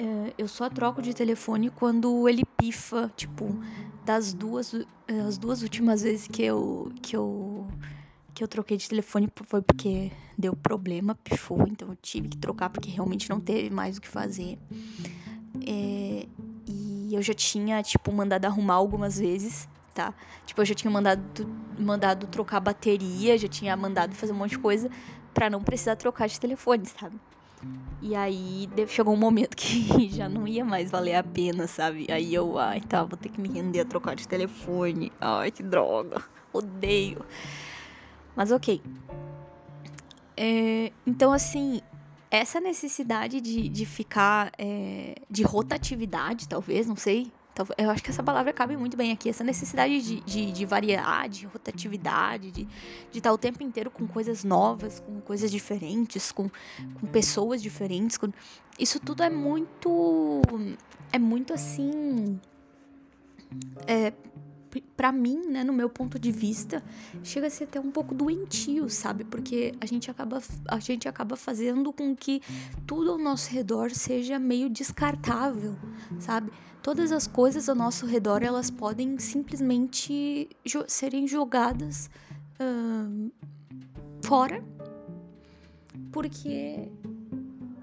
É, 0.00 0.32
eu 0.38 0.46
só 0.46 0.70
troco 0.70 1.02
de 1.02 1.12
telefone 1.12 1.70
quando 1.70 2.28
ele 2.28 2.44
pifa, 2.44 3.12
tipo, 3.16 3.48
das 4.04 4.32
duas 4.32 4.72
as 5.26 5.36
duas 5.36 5.60
últimas 5.60 6.02
vezes 6.02 6.28
que 6.28 6.44
eu 6.44 6.92
que 7.02 7.16
eu 7.16 7.66
que 8.32 8.44
eu 8.44 8.46
troquei 8.46 8.76
de 8.76 8.88
telefone 8.88 9.28
foi 9.44 9.60
porque 9.60 10.12
deu 10.38 10.54
problema, 10.54 11.16
pifou, 11.16 11.66
então 11.66 11.88
eu 11.88 11.96
tive 11.96 12.28
que 12.28 12.36
trocar 12.38 12.70
porque 12.70 12.88
realmente 12.88 13.28
não 13.28 13.40
teve 13.40 13.70
mais 13.70 13.96
o 13.96 14.00
que 14.00 14.06
fazer. 14.06 14.56
É, 15.66 16.28
e 16.68 17.12
eu 17.12 17.20
já 17.20 17.34
tinha, 17.34 17.82
tipo, 17.82 18.12
mandado 18.12 18.44
arrumar 18.44 18.74
algumas 18.74 19.18
vezes, 19.18 19.68
tá? 19.92 20.14
Tipo, 20.46 20.60
eu 20.60 20.64
já 20.66 20.74
tinha 20.74 20.90
mandado, 20.92 21.48
mandado 21.76 22.28
trocar 22.28 22.60
bateria, 22.60 23.36
já 23.36 23.48
tinha 23.48 23.76
mandado 23.76 24.14
fazer 24.14 24.32
um 24.32 24.36
monte 24.36 24.50
de 24.50 24.60
coisa 24.60 24.88
para 25.34 25.50
não 25.50 25.60
precisar 25.60 25.96
trocar 25.96 26.28
de 26.28 26.38
telefone, 26.38 26.86
sabe? 26.86 27.20
E 28.00 28.14
aí 28.14 28.68
chegou 28.86 29.14
um 29.14 29.18
momento 29.18 29.56
que 29.56 30.08
já 30.10 30.28
não 30.28 30.46
ia 30.46 30.64
mais 30.64 30.90
valer 30.90 31.16
a 31.16 31.22
pena, 31.22 31.66
sabe? 31.66 32.06
Aí 32.10 32.32
eu, 32.32 32.58
ai, 32.58 32.80
tá, 32.80 33.02
vou 33.02 33.16
ter 33.16 33.28
que 33.28 33.40
me 33.40 33.48
render 33.48 33.80
a 33.80 33.84
trocar 33.84 34.14
de 34.14 34.26
telefone. 34.26 35.12
Ai, 35.20 35.50
que 35.50 35.62
droga. 35.62 36.22
Odeio. 36.52 37.24
Mas 38.36 38.52
ok. 38.52 38.82
É, 40.36 40.92
então, 41.04 41.32
assim, 41.32 41.80
essa 42.30 42.60
necessidade 42.60 43.40
de, 43.40 43.68
de 43.68 43.84
ficar. 43.84 44.52
É, 44.56 45.16
de 45.28 45.42
rotatividade, 45.42 46.48
talvez, 46.48 46.86
não 46.86 46.96
sei. 46.96 47.32
Eu 47.76 47.90
acho 47.90 48.02
que 48.02 48.10
essa 48.10 48.22
palavra 48.22 48.52
cabe 48.52 48.76
muito 48.76 48.96
bem 48.96 49.12
aqui. 49.12 49.28
Essa 49.28 49.44
necessidade 49.44 50.00
de, 50.00 50.20
de, 50.20 50.52
de 50.52 50.66
variedade, 50.66 51.46
rotatividade, 51.46 52.50
de, 52.50 52.64
de 53.10 53.18
estar 53.18 53.32
o 53.32 53.38
tempo 53.38 53.62
inteiro 53.62 53.90
com 53.90 54.06
coisas 54.06 54.44
novas, 54.44 55.00
com 55.00 55.20
coisas 55.20 55.50
diferentes, 55.50 56.30
com, 56.32 56.48
com 57.00 57.06
pessoas 57.06 57.62
diferentes. 57.62 58.16
Com... 58.16 58.32
Isso 58.78 59.00
tudo 59.00 59.22
é 59.22 59.30
muito. 59.30 60.42
É 61.12 61.18
muito 61.18 61.52
assim. 61.52 62.38
É, 63.86 64.12
para 64.96 65.10
mim, 65.10 65.48
né, 65.48 65.64
no 65.64 65.72
meu 65.72 65.88
ponto 65.88 66.18
de 66.18 66.30
vista, 66.30 66.82
chega 67.22 67.46
a 67.46 67.50
ser 67.50 67.64
até 67.64 67.80
um 67.80 67.90
pouco 67.90 68.14
doentio, 68.14 68.88
sabe? 68.88 69.24
Porque 69.24 69.72
a 69.80 69.86
gente 69.86 70.10
acaba 70.10 70.42
a 70.68 70.78
gente 70.78 71.08
acaba 71.08 71.36
fazendo 71.36 71.92
com 71.92 72.14
que 72.14 72.42
tudo 72.86 73.12
ao 73.12 73.18
nosso 73.18 73.50
redor 73.50 73.90
seja 73.90 74.38
meio 74.38 74.68
descartável, 74.68 75.76
sabe? 76.18 76.50
Todas 76.88 77.12
as 77.12 77.26
coisas 77.26 77.68
ao 77.68 77.74
nosso 77.74 78.06
redor, 78.06 78.42
elas 78.42 78.70
podem 78.70 79.18
simplesmente 79.18 80.48
jo 80.64 80.86
serem 80.88 81.28
jogadas 81.28 82.08
uh, 82.58 83.30
fora 84.24 84.64
porque 86.10 86.90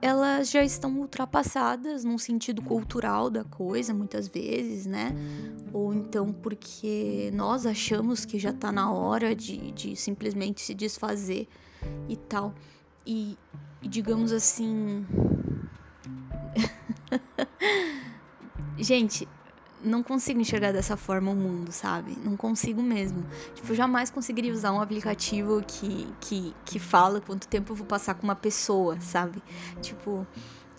elas 0.02 0.50
já 0.50 0.64
estão 0.64 0.98
ultrapassadas 1.00 2.04
num 2.04 2.18
sentido 2.18 2.64
cultural 2.64 3.30
da 3.30 3.44
coisa, 3.44 3.94
muitas 3.94 4.28
vezes, 4.28 4.88
né? 4.88 5.14
Ou 5.72 5.94
então 5.94 6.34
porque 6.34 7.30
nós 7.32 7.68
achamos 7.68 8.26
que 8.26 8.40
já 8.40 8.54
tá 8.54 8.72
na 8.72 8.92
hora 8.92 9.36
de, 9.36 9.72
de 9.74 9.96
simplesmente 9.96 10.62
se 10.62 10.74
desfazer 10.74 11.48
e 12.10 12.18
tal. 12.18 12.56
E, 13.06 13.38
e 13.84 13.88
digamos 13.88 14.32
assim. 14.32 15.06
gente, 18.77 19.27
não 19.79 20.03
consigo 20.03 20.39
enxergar 20.39 20.72
dessa 20.72 20.98
forma 20.98 21.32
o 21.32 21.36
mundo, 21.36 21.72
sabe? 21.72 22.17
Não 22.17 22.36
consigo 22.38 22.82
mesmo. 22.82 23.25
Tipo, 23.53 23.72
eu 23.72 23.75
jamais 23.75 24.10
conseguiria 24.10 24.53
usar 24.53 24.72
um 24.74 24.82
aplicativo 24.82 25.63
que, 25.63 26.15
que, 26.20 26.58
que 26.65 26.79
fala 26.79 27.22
quanto 27.22 27.48
tempo 27.48 27.72
eu 27.74 27.75
vou 27.75 27.86
passar 27.88 28.15
com 28.15 28.24
uma 28.24 28.36
pessoa, 28.36 29.00
sabe? 29.00 29.44
Tipo, 29.82 30.27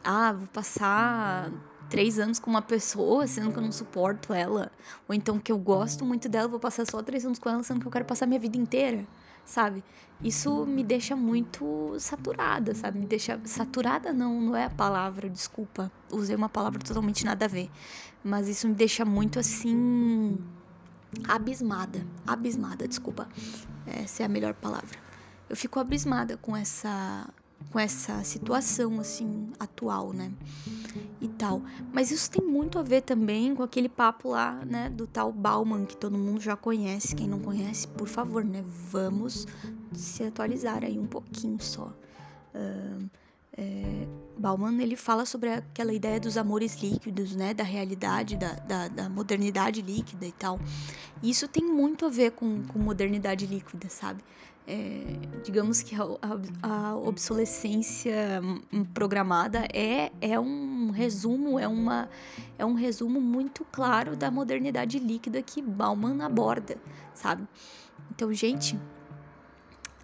ah, 0.02 0.32
vou 0.32 0.48
passar 0.48 1.52
três 1.88 2.18
anos 2.18 2.38
com 2.38 2.50
uma 2.50 2.62
pessoa, 2.62 3.26
sendo 3.26 3.52
que 3.52 3.58
eu 3.58 3.62
não 3.62 3.72
suporto 3.72 4.32
ela. 4.32 4.72
Ou 5.08 5.14
então 5.14 5.38
que 5.38 5.52
eu 5.52 5.58
gosto 5.58 6.04
muito 6.04 6.28
dela, 6.28 6.48
vou 6.48 6.60
passar 6.60 6.86
só 6.86 7.02
três 7.02 7.24
anos 7.24 7.38
com 7.38 7.48
ela, 7.48 7.62
sendo 7.62 7.80
que 7.80 7.86
eu 7.86 7.92
quero 7.92 8.04
passar 8.04 8.26
minha 8.26 8.40
vida 8.40 8.56
inteira, 8.56 9.06
sabe? 9.46 9.82
Isso 10.22 10.66
me 10.66 10.82
deixa 10.82 11.14
muito 11.14 11.94
saturada, 11.98 12.74
sabe? 12.74 12.98
Me 12.98 13.06
deixa. 13.06 13.40
Saturada 13.44 14.12
não, 14.12 14.40
não 14.40 14.56
é 14.56 14.64
a 14.64 14.70
palavra, 14.70 15.30
desculpa. 15.30 15.90
Usei 16.10 16.34
uma 16.34 16.48
palavra 16.48 16.80
totalmente 16.80 17.24
nada 17.24 17.44
a 17.44 17.48
ver. 17.48 17.70
Mas 18.24 18.48
isso 18.48 18.68
me 18.68 18.74
deixa 18.74 19.04
muito 19.04 19.38
assim. 19.38 20.36
abismada. 21.28 22.04
Abismada, 22.26 22.88
desculpa. 22.88 23.28
Essa 23.86 24.24
é 24.24 24.26
a 24.26 24.28
melhor 24.28 24.54
palavra. 24.54 24.98
Eu 25.48 25.56
fico 25.56 25.78
abismada 25.78 26.36
com 26.36 26.56
essa 26.56 27.28
com 27.70 27.78
essa 27.78 28.22
situação 28.24 29.00
assim 29.00 29.48
atual, 29.58 30.12
né? 30.12 30.32
E 31.20 31.28
tal. 31.28 31.62
Mas 31.92 32.10
isso 32.10 32.30
tem 32.30 32.46
muito 32.46 32.78
a 32.78 32.82
ver 32.82 33.02
também 33.02 33.54
com 33.54 33.62
aquele 33.62 33.88
papo 33.88 34.30
lá, 34.30 34.64
né, 34.64 34.88
do 34.90 35.06
tal 35.06 35.32
Bauman 35.32 35.84
que 35.84 35.96
todo 35.96 36.16
mundo 36.16 36.40
já 36.40 36.56
conhece. 36.56 37.14
Quem 37.14 37.28
não 37.28 37.40
conhece, 37.40 37.86
por 37.88 38.06
favor, 38.08 38.44
né, 38.44 38.64
vamos 38.90 39.46
se 39.92 40.22
atualizar 40.22 40.84
aí 40.84 40.98
um 40.98 41.06
pouquinho 41.06 41.60
só. 41.60 41.92
Uh, 42.54 43.10
é, 43.58 44.06
Bauman 44.36 44.82
ele 44.82 44.96
fala 44.96 45.24
sobre 45.24 45.50
aquela 45.50 45.92
ideia 45.92 46.20
dos 46.20 46.36
amores 46.36 46.76
líquidos, 46.82 47.34
né, 47.34 47.54
da 47.54 47.64
realidade, 47.64 48.36
da, 48.36 48.52
da, 48.52 48.88
da 48.88 49.08
modernidade 49.08 49.80
líquida 49.80 50.26
e 50.26 50.32
tal. 50.32 50.60
E 51.22 51.30
isso 51.30 51.48
tem 51.48 51.64
muito 51.64 52.04
a 52.04 52.10
ver 52.10 52.32
com, 52.32 52.62
com 52.64 52.78
modernidade 52.78 53.46
líquida, 53.46 53.88
sabe? 53.88 54.22
É, 54.68 55.04
digamos 55.44 55.80
que 55.80 55.94
a, 55.94 56.02
a, 56.60 56.96
obsolescência 56.96 58.42
programada 58.92 59.64
é, 59.72 60.10
é 60.20 60.40
um 60.40 60.90
resumo, 60.90 61.56
é, 61.56 61.68
uma, 61.68 62.08
é 62.58 62.66
um 62.66 62.74
resumo 62.74 63.20
muito 63.20 63.64
claro 63.64 64.16
da 64.16 64.28
modernidade 64.28 64.98
líquida 64.98 65.40
que 65.40 65.62
Bauman 65.62 66.20
aborda, 66.24 66.76
sabe? 67.14 67.46
Então, 68.10 68.32
gente, 68.32 68.76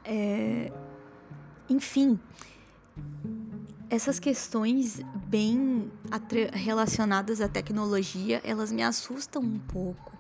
é, 0.05 0.73
enfim, 1.69 2.21
essas 3.91 4.21
questões 4.21 5.01
bem 5.27 5.91
relacionadas 6.53 7.41
à 7.41 7.49
tecnologia, 7.49 8.41
elas 8.45 8.71
me 8.71 8.83
assustam 8.83 9.43
um 9.43 9.59
pouco 9.59 10.13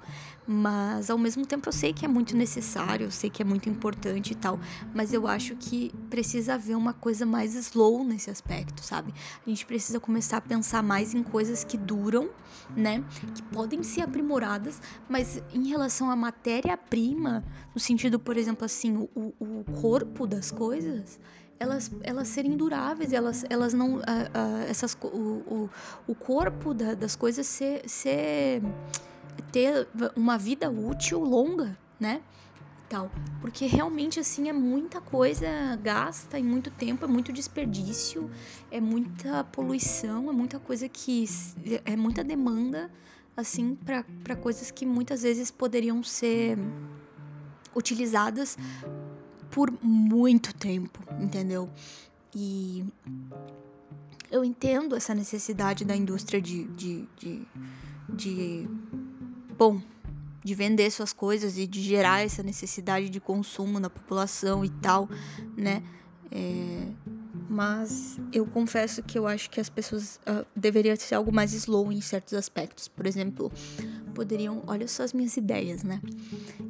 mas 0.46 1.08
ao 1.10 1.18
mesmo 1.18 1.46
tempo 1.46 1.68
eu 1.68 1.72
sei 1.72 1.92
que 1.92 2.04
é 2.04 2.08
muito 2.08 2.36
necessário, 2.36 3.06
eu 3.06 3.10
sei 3.10 3.30
que 3.30 3.42
é 3.42 3.44
muito 3.44 3.68
importante 3.68 4.32
e 4.32 4.34
tal, 4.34 4.58
mas 4.92 5.12
eu 5.12 5.26
acho 5.26 5.54
que 5.56 5.94
precisa 6.10 6.54
haver 6.54 6.76
uma 6.76 6.92
coisa 6.92 7.24
mais 7.24 7.54
slow 7.54 8.04
nesse 8.04 8.30
aspecto, 8.30 8.82
sabe? 8.82 9.14
A 9.44 9.48
gente 9.48 9.64
precisa 9.64 10.00
começar 10.00 10.38
a 10.38 10.40
pensar 10.40 10.82
mais 10.82 11.14
em 11.14 11.22
coisas 11.22 11.62
que 11.62 11.76
duram, 11.76 12.30
né? 12.76 13.04
Que 13.34 13.42
podem 13.42 13.82
ser 13.82 14.02
aprimoradas, 14.02 14.80
mas 15.08 15.42
em 15.52 15.68
relação 15.68 16.10
à 16.10 16.16
matéria-prima, 16.16 17.44
no 17.74 17.80
sentido, 17.80 18.18
por 18.18 18.36
exemplo, 18.36 18.64
assim, 18.64 18.96
o, 18.96 19.34
o 19.38 19.64
corpo 19.80 20.26
das 20.26 20.50
coisas, 20.50 21.20
elas, 21.58 21.90
elas 22.02 22.28
serem 22.28 22.56
duráveis, 22.56 23.12
elas, 23.12 23.44
elas 23.48 23.72
não. 23.72 23.96
Uh, 23.96 24.00
uh, 24.00 24.62
essas, 24.68 24.96
o, 25.00 25.06
o, 25.06 25.70
o 26.08 26.14
corpo 26.14 26.74
da, 26.74 26.94
das 26.94 27.14
coisas 27.14 27.46
ser, 27.46 27.88
ser 27.88 28.60
ter 29.50 29.88
uma 30.16 30.38
vida 30.38 30.70
útil 30.70 31.20
longa, 31.20 31.76
né? 31.98 32.22
Tal. 32.88 33.10
Porque 33.40 33.66
realmente 33.66 34.20
assim 34.20 34.48
é 34.48 34.52
muita 34.52 35.00
coisa 35.00 35.46
gasta 35.82 36.38
e 36.38 36.42
muito 36.42 36.70
tempo, 36.70 37.04
é 37.04 37.08
muito 37.08 37.32
desperdício, 37.32 38.30
é 38.70 38.80
muita 38.80 39.44
poluição, 39.44 40.28
é 40.28 40.32
muita 40.32 40.58
coisa 40.58 40.88
que 40.88 41.24
é 41.84 41.96
muita 41.96 42.22
demanda 42.22 42.90
assim 43.36 43.74
para 43.74 44.36
coisas 44.36 44.70
que 44.70 44.84
muitas 44.84 45.22
vezes 45.22 45.50
poderiam 45.50 46.02
ser 46.02 46.58
utilizadas 47.74 48.58
por 49.50 49.72
muito 49.82 50.54
tempo, 50.54 51.00
entendeu? 51.20 51.70
E 52.34 52.84
eu 54.30 54.44
entendo 54.44 54.96
essa 54.96 55.14
necessidade 55.14 55.84
da 55.84 55.94
indústria 55.94 56.40
de, 56.40 56.64
de, 56.68 57.08
de, 57.16 57.46
de 58.08 58.68
bom, 59.62 59.80
de 60.42 60.56
vender 60.56 60.90
suas 60.90 61.12
coisas 61.12 61.56
e 61.56 61.68
de 61.68 61.80
gerar 61.80 62.24
essa 62.24 62.42
necessidade 62.42 63.08
de 63.08 63.20
consumo 63.20 63.78
na 63.78 63.88
população 63.88 64.64
e 64.64 64.68
tal, 64.68 65.08
né? 65.56 65.84
É, 66.32 66.88
mas 67.48 68.18
eu 68.32 68.44
confesso 68.44 69.04
que 69.04 69.16
eu 69.16 69.24
acho 69.24 69.48
que 69.48 69.60
as 69.60 69.68
pessoas 69.68 70.18
uh, 70.26 70.44
deveriam 70.56 70.96
ser 70.96 71.14
algo 71.14 71.30
mais 71.32 71.52
slow 71.52 71.92
em 71.92 72.00
certos 72.00 72.34
aspectos. 72.34 72.88
Por 72.88 73.06
exemplo, 73.06 73.52
poderiam, 74.14 74.64
olha 74.66 74.88
só 74.88 75.04
as 75.04 75.12
minhas 75.12 75.36
ideias, 75.36 75.84
né? 75.84 76.02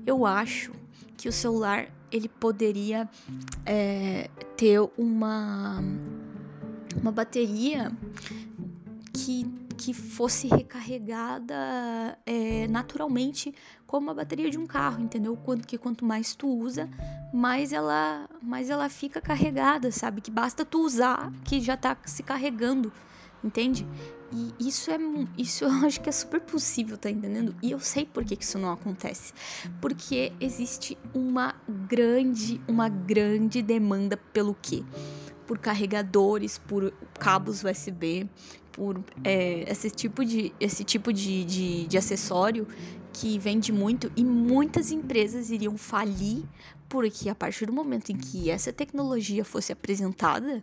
Eu 0.05 0.27
acho 0.27 0.73
que 1.17 1.31
o 1.31 1.33
celular 1.33 1.89
ele 2.11 2.29
poderia 2.29 3.09
é, 3.65 4.29
ter 4.55 4.81
uma 4.99 5.83
uma 7.01 7.11
bateria 7.11 7.91
que 9.15 9.47
que 9.85 9.93
fosse 9.93 10.47
recarregada 10.47 12.17
é, 12.25 12.69
naturalmente 12.69 13.53
como 13.85 14.13
a 14.13 14.15
bateria 14.15 14.49
de 14.49 14.57
um 14.57 14.65
carro, 14.65 15.03
entendeu? 15.03 15.37
Quanto 15.37 15.67
que 15.67 15.77
quanto 15.77 16.05
mais 16.05 16.37
tu 16.37 16.47
usa, 16.47 16.89
mais 17.35 17.73
ela, 17.73 18.29
mais 18.41 18.71
ela 18.71 18.89
fica 18.89 19.21
carregada, 19.21 19.91
sabe? 19.91 20.21
Que 20.21 20.31
basta 20.31 20.65
tu 20.65 20.85
usar 20.85 21.33
que 21.45 21.61
já 21.61 21.77
tá 21.77 21.97
se 22.05 22.23
carregando, 22.23 22.93
entende? 23.43 23.85
E 24.31 24.55
isso 24.61 24.89
é 24.93 24.99
isso 25.37 25.65
eu 25.67 25.71
acho 25.85 26.01
que 26.01 26.09
é 26.09 26.13
super 26.13 26.41
possível, 26.41 26.97
tá 26.97 27.11
entendendo? 27.11 27.53
E 27.61 27.73
eu 27.73 27.81
sei 27.81 28.07
por 28.07 28.25
que, 28.25 28.37
que 28.37 28.45
isso 28.45 28.61
não 28.61 28.71
acontece. 28.71 29.35
Porque 29.81 30.33
existe 30.41 30.97
uma 31.13 31.57
grande, 31.69 32.61
uma 32.69 32.89
grande 32.89 33.61
demanda 33.61 34.17
pelo 34.17 34.55
quê? 34.55 34.85
Por 35.47 35.59
carregadores, 35.59 36.59
por 36.59 36.93
cabos 37.19 37.63
USB, 37.65 38.31
por 38.71 39.05
é, 39.25 39.71
esse 39.71 39.91
tipo, 39.91 40.25
de, 40.25 40.57
esse 40.61 40.85
tipo 40.85 41.13
de, 41.13 41.45
de, 41.45 41.87
de 41.89 41.99
acessório 41.99 42.67
que 43.13 43.39
vende 43.39 43.73
muito 43.73 44.11
e 44.17 44.25
muitas 44.25 44.91
empresas 44.91 45.51
iriam 45.51 45.77
falir 45.77 46.49
porque 46.93 47.31
a 47.31 47.35
partir 47.35 47.65
do 47.65 47.73
momento 47.73 48.13
em 48.13 48.17
que 48.19 48.51
essa 48.51 48.71
tecnologia 48.71 49.47
fosse 49.47 49.73
apresentada, 49.73 50.63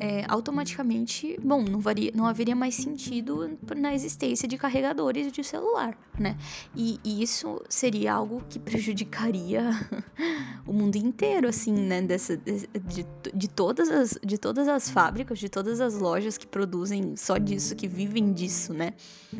é, 0.00 0.24
automaticamente, 0.26 1.38
bom, 1.40 1.62
não, 1.62 1.78
varia, 1.78 2.10
não 2.12 2.26
haveria 2.26 2.56
mais 2.56 2.74
sentido 2.74 3.56
na 3.76 3.94
existência 3.94 4.48
de 4.48 4.58
carregadores 4.58 5.30
de 5.30 5.44
celular, 5.44 5.96
né? 6.18 6.36
E, 6.74 6.98
e 7.04 7.22
isso 7.22 7.62
seria 7.68 8.14
algo 8.14 8.42
que 8.48 8.58
prejudicaria 8.58 9.70
o 10.66 10.72
mundo 10.72 10.96
inteiro, 10.96 11.46
assim, 11.46 11.72
né? 11.72 12.02
Dessa, 12.02 12.36
de, 12.36 12.66
de, 12.66 13.06
de, 13.32 13.48
todas 13.48 13.90
as, 13.90 14.18
de 14.24 14.38
todas 14.38 14.66
as 14.66 14.90
fábricas, 14.90 15.38
de 15.38 15.48
todas 15.48 15.80
as 15.80 15.94
lojas 15.94 16.36
que 16.36 16.48
produzem 16.48 17.14
só 17.14 17.38
disso, 17.38 17.76
que 17.76 17.86
vivem 17.86 18.32
disso, 18.32 18.74
né? 18.74 18.92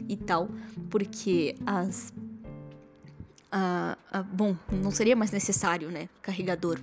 E 0.09 0.17
tal, 0.17 0.49
porque 0.89 1.57
as 1.67 2.13
bom, 4.33 4.57
não 4.71 4.91
seria 4.91 5.17
mais 5.17 5.31
necessário, 5.31 5.91
né, 5.91 6.09
carregador 6.23 6.79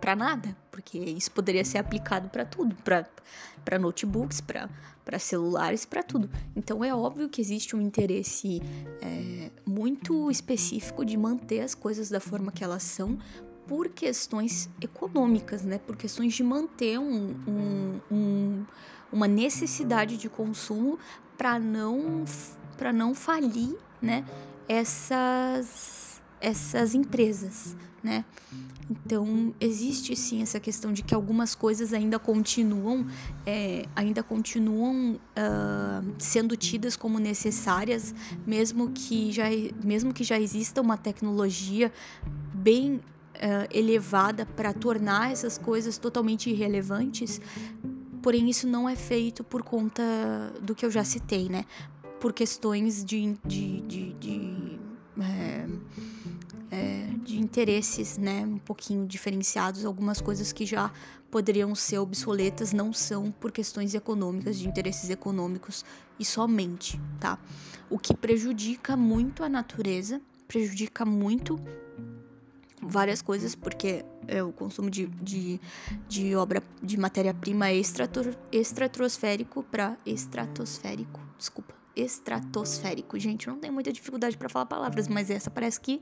para 0.00 0.16
nada, 0.16 0.56
porque 0.70 0.98
isso 0.98 1.30
poderia 1.30 1.64
ser 1.64 1.78
aplicado 1.78 2.28
para 2.28 2.44
tudo, 2.44 2.74
para 2.82 3.78
notebooks, 3.78 4.40
para 4.40 5.18
celulares, 5.18 5.84
para 5.84 6.02
tudo. 6.02 6.30
Então 6.56 6.84
é 6.84 6.94
óbvio 6.94 7.28
que 7.28 7.40
existe 7.40 7.76
um 7.76 7.80
interesse 7.80 8.62
é, 9.02 9.50
muito 9.66 10.30
específico 10.30 11.04
de 11.04 11.16
manter 11.16 11.60
as 11.60 11.74
coisas 11.74 12.08
da 12.08 12.20
forma 12.20 12.52
que 12.52 12.64
elas 12.64 12.82
são 12.82 13.18
por 13.66 13.90
questões 13.90 14.70
econômicas, 14.80 15.62
né? 15.62 15.78
Por 15.78 15.94
questões 15.94 16.32
de 16.32 16.42
manter 16.42 16.98
um, 16.98 17.34
um, 17.46 18.00
um, 18.10 18.66
uma 19.12 19.28
necessidade 19.28 20.16
de 20.16 20.28
consumo 20.28 20.98
para 21.36 21.58
não 21.58 22.24
para 22.78 22.92
não 22.92 23.14
falir, 23.14 23.76
né? 24.00 24.24
Essas 24.68 25.97
essas 26.40 26.94
empresas, 26.94 27.76
né? 28.02 28.24
Então 28.90 29.54
existe 29.60 30.16
sim 30.16 30.40
essa 30.40 30.58
questão 30.58 30.92
de 30.92 31.02
que 31.02 31.14
algumas 31.14 31.54
coisas 31.54 31.92
ainda 31.92 32.18
continuam, 32.18 33.06
é, 33.44 33.84
ainda 33.94 34.22
continuam 34.22 35.16
uh, 35.16 36.14
sendo 36.18 36.56
tidas 36.56 36.96
como 36.96 37.18
necessárias, 37.18 38.14
mesmo 38.46 38.90
que 38.90 39.30
já, 39.30 39.44
mesmo 39.84 40.14
que 40.14 40.24
já 40.24 40.40
exista 40.40 40.80
uma 40.80 40.96
tecnologia 40.96 41.92
bem 42.54 42.94
uh, 42.94 43.00
elevada 43.70 44.46
para 44.46 44.72
tornar 44.72 45.32
essas 45.32 45.58
coisas 45.58 45.98
totalmente 45.98 46.48
irrelevantes. 46.48 47.40
Porém, 48.22 48.48
isso 48.48 48.66
não 48.66 48.88
é 48.88 48.96
feito 48.96 49.44
por 49.44 49.62
conta 49.62 50.02
do 50.62 50.74
que 50.74 50.84
eu 50.84 50.90
já 50.90 51.04
citei, 51.04 51.48
né? 51.48 51.64
por 52.18 52.32
questões 52.32 53.04
de, 53.04 53.38
de, 53.46 53.80
de, 53.82 54.12
de 54.14 54.78
é, 55.20 55.66
é, 56.70 57.06
de 57.24 57.38
interesses, 57.38 58.18
né, 58.18 58.44
um 58.44 58.58
pouquinho 58.58 59.06
diferenciados. 59.06 59.84
Algumas 59.84 60.20
coisas 60.20 60.52
que 60.52 60.66
já 60.66 60.92
poderiam 61.30 61.74
ser 61.74 61.98
obsoletas 61.98 62.72
não 62.72 62.92
são 62.92 63.30
por 63.30 63.52
questões 63.52 63.94
econômicas, 63.94 64.58
de 64.58 64.68
interesses 64.68 65.10
econômicos 65.10 65.84
e 66.18 66.24
somente, 66.24 67.00
tá? 67.20 67.38
O 67.90 67.98
que 67.98 68.14
prejudica 68.16 68.96
muito 68.96 69.42
a 69.42 69.48
natureza, 69.48 70.20
prejudica 70.46 71.04
muito 71.04 71.58
várias 72.80 73.20
coisas, 73.20 73.54
porque 73.54 74.04
é 74.26 74.42
o 74.42 74.52
consumo 74.52 74.90
de, 74.90 75.06
de, 75.06 75.60
de 76.08 76.34
obra 76.34 76.62
de 76.82 76.96
matéria-prima 76.98 77.72
extrator, 77.72 78.36
estratosférico 78.52 79.62
para 79.64 79.96
estratosférico, 80.06 81.20
desculpa, 81.36 81.74
estratosférico. 81.94 83.18
Gente, 83.18 83.48
não 83.48 83.58
tem 83.58 83.70
muita 83.70 83.92
dificuldade 83.92 84.36
para 84.36 84.48
falar 84.48 84.66
palavras, 84.66 85.08
mas 85.08 85.30
essa 85.30 85.50
parece 85.50 85.80
que 85.80 86.00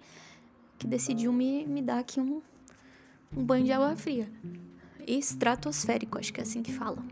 que 0.79 0.87
decidiu 0.87 1.33
me, 1.33 1.67
me 1.67 1.83
dar 1.83 1.99
aqui 1.99 2.21
um, 2.21 2.41
um 3.37 3.45
banho 3.45 3.65
de 3.65 3.73
água 3.73 3.97
fria. 3.97 4.31
Estratosférico, 5.07 6.19
acho 6.19 6.33
que 6.33 6.41
é 6.41 6.43
assim 6.43 6.63
que 6.63 6.73
fala. 6.73 7.03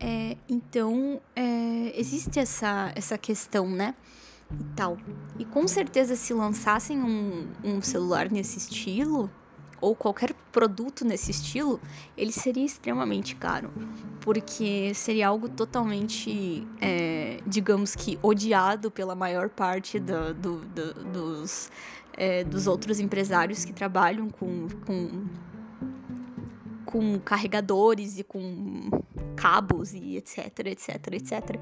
É, 0.00 0.36
então, 0.48 1.20
é, 1.34 1.92
existe 1.98 2.38
essa, 2.38 2.92
essa 2.94 3.18
questão, 3.18 3.68
né? 3.68 3.94
E 4.50 4.64
tal. 4.74 4.96
E 5.38 5.44
com 5.44 5.68
certeza, 5.68 6.16
se 6.16 6.32
lançassem 6.32 7.02
um, 7.02 7.48
um 7.62 7.82
celular 7.82 8.30
nesse 8.30 8.58
estilo, 8.58 9.30
ou 9.80 9.94
qualquer 9.94 10.34
produto 10.50 11.04
nesse 11.04 11.30
estilo, 11.30 11.80
ele 12.16 12.32
seria 12.32 12.64
extremamente 12.64 13.36
caro, 13.36 13.70
porque 14.20 14.92
seria 14.94 15.28
algo 15.28 15.48
totalmente, 15.48 16.66
é, 16.80 17.40
digamos 17.46 17.94
que, 17.94 18.18
odiado 18.22 18.90
pela 18.90 19.14
maior 19.14 19.48
parte 19.48 19.98
do, 20.00 20.34
do, 20.34 20.60
do, 20.60 20.94
dos 21.04 21.70
é, 22.18 22.42
dos 22.42 22.66
outros 22.66 22.98
empresários 22.98 23.64
que 23.64 23.72
trabalham 23.72 24.28
com, 24.28 24.66
com, 24.84 25.26
com 26.84 27.20
carregadores 27.20 28.18
e 28.18 28.24
com 28.24 28.90
cabos 29.36 29.94
e 29.94 30.16
etc, 30.16 30.66
etc, 30.66 31.12
etc. 31.12 31.60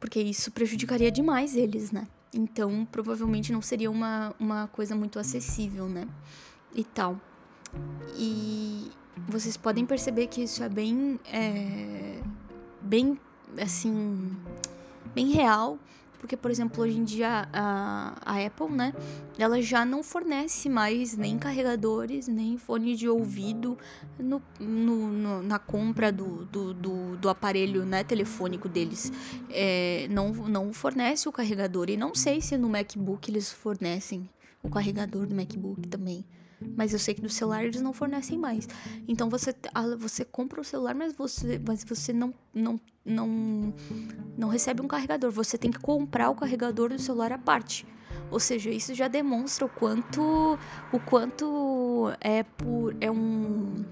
Porque 0.00 0.20
isso 0.20 0.50
prejudicaria 0.50 1.12
demais 1.12 1.54
eles, 1.54 1.92
né? 1.92 2.08
Então, 2.32 2.88
provavelmente 2.90 3.52
não 3.52 3.60
seria 3.60 3.90
uma, 3.90 4.34
uma 4.40 4.68
coisa 4.68 4.96
muito 4.96 5.18
acessível, 5.18 5.86
né? 5.86 6.08
E 6.74 6.82
tal. 6.82 7.20
E 8.16 8.90
vocês 9.28 9.58
podem 9.58 9.84
perceber 9.84 10.28
que 10.28 10.42
isso 10.44 10.64
é 10.64 10.68
bem. 10.70 11.20
É, 11.26 12.22
bem, 12.80 13.20
assim. 13.60 14.34
bem 15.14 15.30
real 15.30 15.78
porque, 16.22 16.36
por 16.36 16.52
exemplo, 16.52 16.84
hoje 16.84 16.96
em 16.96 17.02
dia 17.02 17.48
a, 17.52 18.14
a 18.24 18.46
Apple, 18.46 18.70
né, 18.70 18.94
ela 19.36 19.60
já 19.60 19.84
não 19.84 20.04
fornece 20.04 20.68
mais 20.68 21.16
nem 21.16 21.36
carregadores, 21.36 22.28
nem 22.28 22.56
fone 22.56 22.94
de 22.94 23.08
ouvido 23.08 23.76
no, 24.16 24.40
no, 24.60 25.08
no 25.08 25.42
na 25.42 25.58
compra 25.58 26.12
do, 26.12 26.44
do, 26.44 26.72
do, 26.72 27.16
do, 27.16 27.28
aparelho 27.28 27.84
né, 27.84 28.04
telefônico 28.04 28.68
deles. 28.68 29.12
É, 29.50 30.06
não, 30.10 30.32
não 30.32 30.72
fornece 30.72 31.28
o 31.28 31.32
carregador. 31.32 31.90
E 31.90 31.96
não 31.96 32.14
sei 32.14 32.40
se 32.40 32.56
no 32.56 32.68
MacBook 32.68 33.28
eles 33.28 33.50
fornecem 33.50 34.30
o 34.62 34.70
carregador 34.70 35.26
do 35.26 35.34
MacBook 35.34 35.88
também. 35.88 36.24
Mas 36.76 36.92
eu 36.92 36.98
sei 36.98 37.14
que 37.14 37.20
do 37.20 37.28
celular 37.28 37.64
eles 37.64 37.80
não 37.80 37.92
fornecem 37.92 38.38
mais. 38.38 38.68
Então 39.06 39.28
você, 39.28 39.54
você 39.98 40.24
compra 40.24 40.60
o 40.60 40.64
celular, 40.64 40.94
mas 40.94 41.12
você, 41.12 41.60
mas 41.66 41.84
você 41.84 42.12
não, 42.12 42.32
não, 42.54 42.80
não, 43.04 43.74
não 44.36 44.48
recebe 44.48 44.82
um 44.82 44.88
carregador. 44.88 45.30
Você 45.30 45.58
tem 45.58 45.70
que 45.70 45.78
comprar 45.78 46.30
o 46.30 46.34
carregador 46.34 46.90
do 46.90 46.98
celular 46.98 47.32
à 47.32 47.38
parte. 47.38 47.86
Ou 48.30 48.40
seja, 48.40 48.70
isso 48.70 48.94
já 48.94 49.08
demonstra 49.08 49.66
o 49.66 49.68
quanto 49.68 50.58
o 50.90 51.00
quanto 51.00 52.10
é 52.20 52.42
por 52.42 52.96
é 53.00 53.10
um 53.10 53.84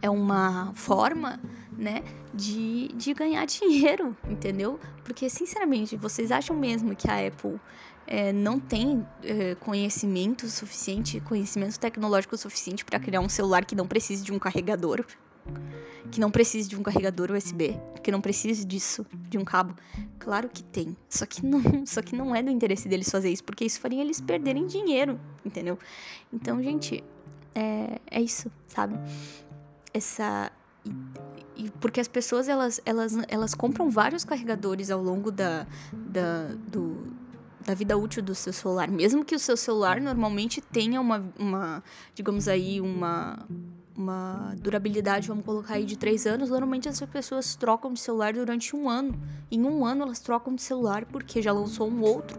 é 0.00 0.10
uma 0.10 0.72
forma, 0.74 1.40
né, 1.76 2.02
de, 2.34 2.88
de 2.88 3.14
ganhar 3.14 3.44
dinheiro, 3.48 4.16
entendeu? 4.28 4.78
Porque 5.02 5.30
sinceramente, 5.30 5.96
vocês 5.96 6.30
acham 6.30 6.54
mesmo 6.54 6.94
que 6.94 7.10
a 7.10 7.26
Apple 7.26 7.58
é, 8.06 8.32
não 8.32 8.58
tem 8.58 9.06
é, 9.22 9.54
conhecimento 9.56 10.48
suficiente, 10.48 11.20
conhecimento 11.20 11.78
tecnológico 11.78 12.36
suficiente 12.36 12.84
para 12.84 12.98
criar 12.98 13.20
um 13.20 13.28
celular 13.28 13.64
que 13.64 13.74
não 13.74 13.86
precise 13.86 14.22
de 14.22 14.32
um 14.32 14.38
carregador, 14.38 15.04
que 16.10 16.20
não 16.20 16.30
precise 16.30 16.68
de 16.68 16.76
um 16.76 16.82
carregador 16.82 17.30
USB, 17.30 17.78
que 18.02 18.10
não 18.10 18.20
precise 18.20 18.64
disso, 18.64 19.06
de 19.28 19.38
um 19.38 19.44
cabo. 19.44 19.74
Claro 20.18 20.48
que 20.48 20.62
tem, 20.62 20.96
só 21.08 21.26
que 21.26 21.44
não, 21.44 21.60
só 21.86 22.02
que 22.02 22.14
não 22.14 22.34
é 22.34 22.42
do 22.42 22.50
interesse 22.50 22.88
deles 22.88 23.10
fazer 23.10 23.30
isso, 23.30 23.44
porque 23.44 23.64
isso 23.64 23.80
faria 23.80 24.00
eles 24.00 24.20
perderem 24.20 24.66
dinheiro, 24.66 25.18
entendeu? 25.44 25.78
Então, 26.32 26.62
gente, 26.62 27.02
é, 27.54 27.98
é 28.10 28.20
isso, 28.20 28.50
sabe? 28.66 28.94
Essa 29.92 30.50
e, 31.56 31.70
porque 31.80 32.00
as 32.00 32.08
pessoas 32.08 32.48
elas, 32.48 32.80
elas, 32.84 33.14
elas 33.28 33.54
compram 33.54 33.88
vários 33.88 34.24
carregadores 34.24 34.90
ao 34.90 35.02
longo 35.02 35.30
da, 35.30 35.66
da, 35.92 36.48
do, 36.68 37.13
da 37.64 37.74
vida 37.74 37.96
útil 37.96 38.22
do 38.22 38.34
seu 38.34 38.52
celular. 38.52 38.90
Mesmo 38.90 39.24
que 39.24 39.34
o 39.34 39.38
seu 39.38 39.56
celular 39.56 40.00
normalmente 40.00 40.60
tenha 40.60 41.00
uma, 41.00 41.24
uma 41.38 41.82
digamos 42.14 42.46
aí, 42.46 42.80
uma, 42.80 43.38
uma 43.96 44.54
durabilidade, 44.58 45.28
vamos 45.28 45.44
colocar 45.44 45.74
aí, 45.74 45.84
de 45.84 45.96
três 45.96 46.26
anos, 46.26 46.50
normalmente 46.50 46.88
as 46.88 47.00
pessoas 47.00 47.56
trocam 47.56 47.92
de 47.92 48.00
celular 48.00 48.34
durante 48.34 48.76
um 48.76 48.88
ano. 48.88 49.18
Em 49.50 49.62
um 49.64 49.84
ano 49.84 50.02
elas 50.02 50.20
trocam 50.20 50.54
de 50.54 50.62
celular 50.62 51.04
porque 51.06 51.40
já 51.40 51.52
lançou 51.52 51.88
um 51.88 52.02
outro 52.02 52.38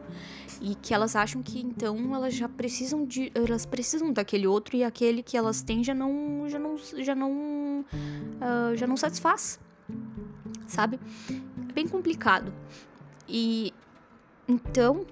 e 0.61 0.75
que 0.75 0.93
elas 0.93 1.15
acham 1.15 1.43
que 1.43 1.59
então 1.59 2.15
elas 2.15 2.33
já 2.33 2.47
precisam 2.47 3.05
de 3.05 3.31
elas 3.35 3.65
precisam 3.65 4.13
daquele 4.13 4.47
outro 4.47 4.75
e 4.75 4.83
aquele 4.83 5.21
que 5.21 5.35
elas 5.35 5.61
têm 5.61 5.83
já 5.83 5.93
não 5.93 6.45
já 6.47 6.57
não 6.57 6.77
já 6.77 7.13
não 7.13 7.81
uh, 7.81 8.75
já 8.75 8.87
não 8.87 8.95
satisfaz 8.95 9.59
sabe 10.65 10.97
é 11.69 11.73
bem 11.73 11.87
complicado 11.87 12.53
e 13.27 13.73
então, 14.47 15.05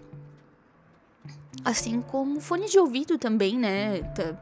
assim 1.63 2.01
como 2.01 2.39
fone 2.39 2.67
de 2.67 2.77
ouvido 2.77 3.17
também, 3.17 3.57
né? 3.57 4.03
Tá, 4.13 4.35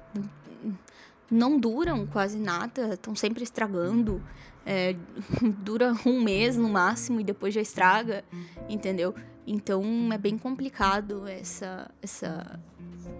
não 1.29 1.57
duram 1.57 2.05
quase 2.05 2.37
nada, 2.37 2.93
estão 2.93 3.15
sempre 3.15 3.43
estragando. 3.43 4.21
É, 4.65 4.95
dura 5.63 5.93
um 6.05 6.21
mês 6.21 6.55
no 6.55 6.69
máximo 6.69 7.19
e 7.19 7.23
depois 7.23 7.53
já 7.53 7.61
estraga, 7.61 8.23
entendeu? 8.69 9.15
Então 9.47 9.83
é 10.13 10.17
bem 10.17 10.37
complicado 10.37 11.27
essa, 11.27 11.89
essa, 12.01 12.59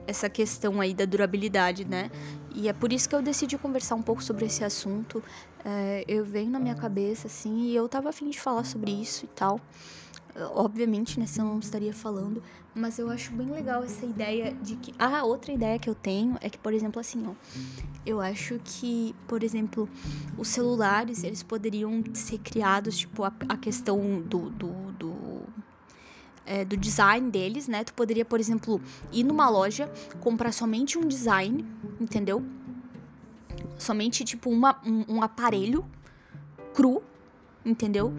essa 0.06 0.30
questão 0.30 0.80
aí 0.80 0.94
da 0.94 1.06
durabilidade, 1.06 1.84
né? 1.86 2.12
E 2.54 2.68
é 2.68 2.74
por 2.74 2.94
isso 2.94 3.10
que 3.10 3.16
eu 3.16 3.22
decidi 3.22 3.58
conversar 3.58 3.96
um 3.96 4.04
pouco 4.04 4.24
sobre 4.24 4.46
esse 4.46 4.64
assunto. 4.64 5.24
É, 5.66 6.04
eu 6.08 6.24
venho 6.24 6.52
na 6.52 6.60
minha 6.60 6.76
cabeça, 6.76 7.28
assim, 7.28 7.70
e 7.70 7.76
eu 7.76 7.88
tava 7.90 8.10
afim 8.10 8.30
de 8.30 8.40
falar 8.40 8.66
sobre 8.66 8.92
isso 8.92 9.26
e 9.26 9.30
tal. 9.30 9.60
Obviamente, 10.54 11.20
né, 11.20 11.26
eu 11.38 11.44
não 11.44 11.60
estaria 11.60 11.94
falando, 11.94 12.42
mas 12.74 12.98
eu 12.98 13.10
acho 13.10 13.34
bem 13.34 13.52
legal 13.52 13.84
essa 13.84 14.06
ideia 14.06 14.54
de 14.54 14.78
que. 14.78 14.94
Ah, 14.98 15.24
outra 15.24 15.52
ideia 15.52 15.78
que 15.78 15.90
eu 15.90 15.96
tenho 15.96 16.38
é 16.40 16.50
que, 16.50 16.58
por 16.58 16.74
exemplo, 16.74 17.00
assim, 17.00 17.26
ó. 17.28 17.36
Eu 18.06 18.20
acho 18.20 18.60
que, 18.64 19.16
por 19.28 19.44
exemplo, 19.44 19.90
os 20.38 20.48
celulares, 20.48 21.24
eles 21.24 21.44
poderiam 21.44 22.02
ser 22.14 22.40
criados, 22.40 22.98
tipo, 22.98 23.24
a, 23.24 23.34
a 23.50 23.58
questão 23.58 24.22
do. 24.22 24.50
do, 24.50 24.92
do 24.94 25.50
é, 26.46 26.66
do 26.66 26.76
design 26.76 27.30
deles, 27.30 27.68
né? 27.68 27.84
Tu 27.84 27.94
poderia, 27.94 28.26
por 28.26 28.40
exemplo, 28.40 28.82
ir 29.12 29.24
numa 29.24 29.50
loja, 29.50 29.92
comprar 30.20 30.52
somente 30.52 30.98
um 30.98 31.08
design, 31.08 31.66
entendeu? 32.00 32.44
Somente, 33.78 34.24
tipo, 34.24 34.50
uma, 34.50 34.80
um, 34.86 35.18
um 35.18 35.22
aparelho 35.22 35.86
cru, 36.74 37.04
entendeu? 37.64 38.14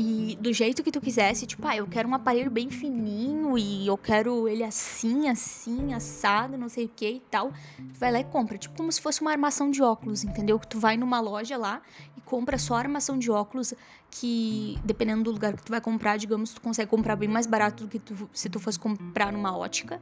E 0.00 0.36
do 0.40 0.52
jeito 0.52 0.84
que 0.84 0.92
tu 0.92 1.00
quisesse, 1.00 1.44
tipo, 1.44 1.66
ah, 1.66 1.76
eu 1.76 1.84
quero 1.84 2.08
um 2.08 2.14
aparelho 2.14 2.52
bem 2.52 2.70
fininho 2.70 3.58
e 3.58 3.84
eu 3.84 3.98
quero 3.98 4.46
ele 4.46 4.62
assim, 4.62 5.28
assim, 5.28 5.92
assado, 5.92 6.56
não 6.56 6.68
sei 6.68 6.84
o 6.84 6.88
que 6.88 7.14
e 7.14 7.20
tal. 7.28 7.50
Tu 7.76 7.98
vai 7.98 8.12
lá 8.12 8.20
e 8.20 8.24
compra, 8.24 8.56
tipo 8.56 8.76
como 8.76 8.92
se 8.92 9.00
fosse 9.00 9.20
uma 9.20 9.32
armação 9.32 9.72
de 9.72 9.82
óculos, 9.82 10.22
entendeu? 10.22 10.56
Que 10.56 10.68
tu 10.68 10.78
vai 10.78 10.96
numa 10.96 11.18
loja 11.18 11.56
lá 11.56 11.82
e 12.16 12.20
compra 12.20 12.56
só 12.58 12.76
armação 12.76 13.18
de 13.18 13.28
óculos 13.28 13.74
que, 14.08 14.78
dependendo 14.84 15.24
do 15.24 15.32
lugar 15.32 15.56
que 15.56 15.64
tu 15.64 15.70
vai 15.70 15.80
comprar, 15.80 16.16
digamos, 16.16 16.54
tu 16.54 16.60
consegue 16.60 16.88
comprar 16.88 17.16
bem 17.16 17.28
mais 17.28 17.48
barato 17.48 17.82
do 17.82 17.90
que 17.90 17.98
tu, 17.98 18.30
se 18.32 18.48
tu 18.48 18.60
fosse 18.60 18.78
comprar 18.78 19.32
numa 19.32 19.58
ótica. 19.58 20.00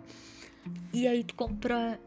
E 0.93 1.09
aí 1.09 1.25
tu 1.25 1.35
compra 1.35 1.99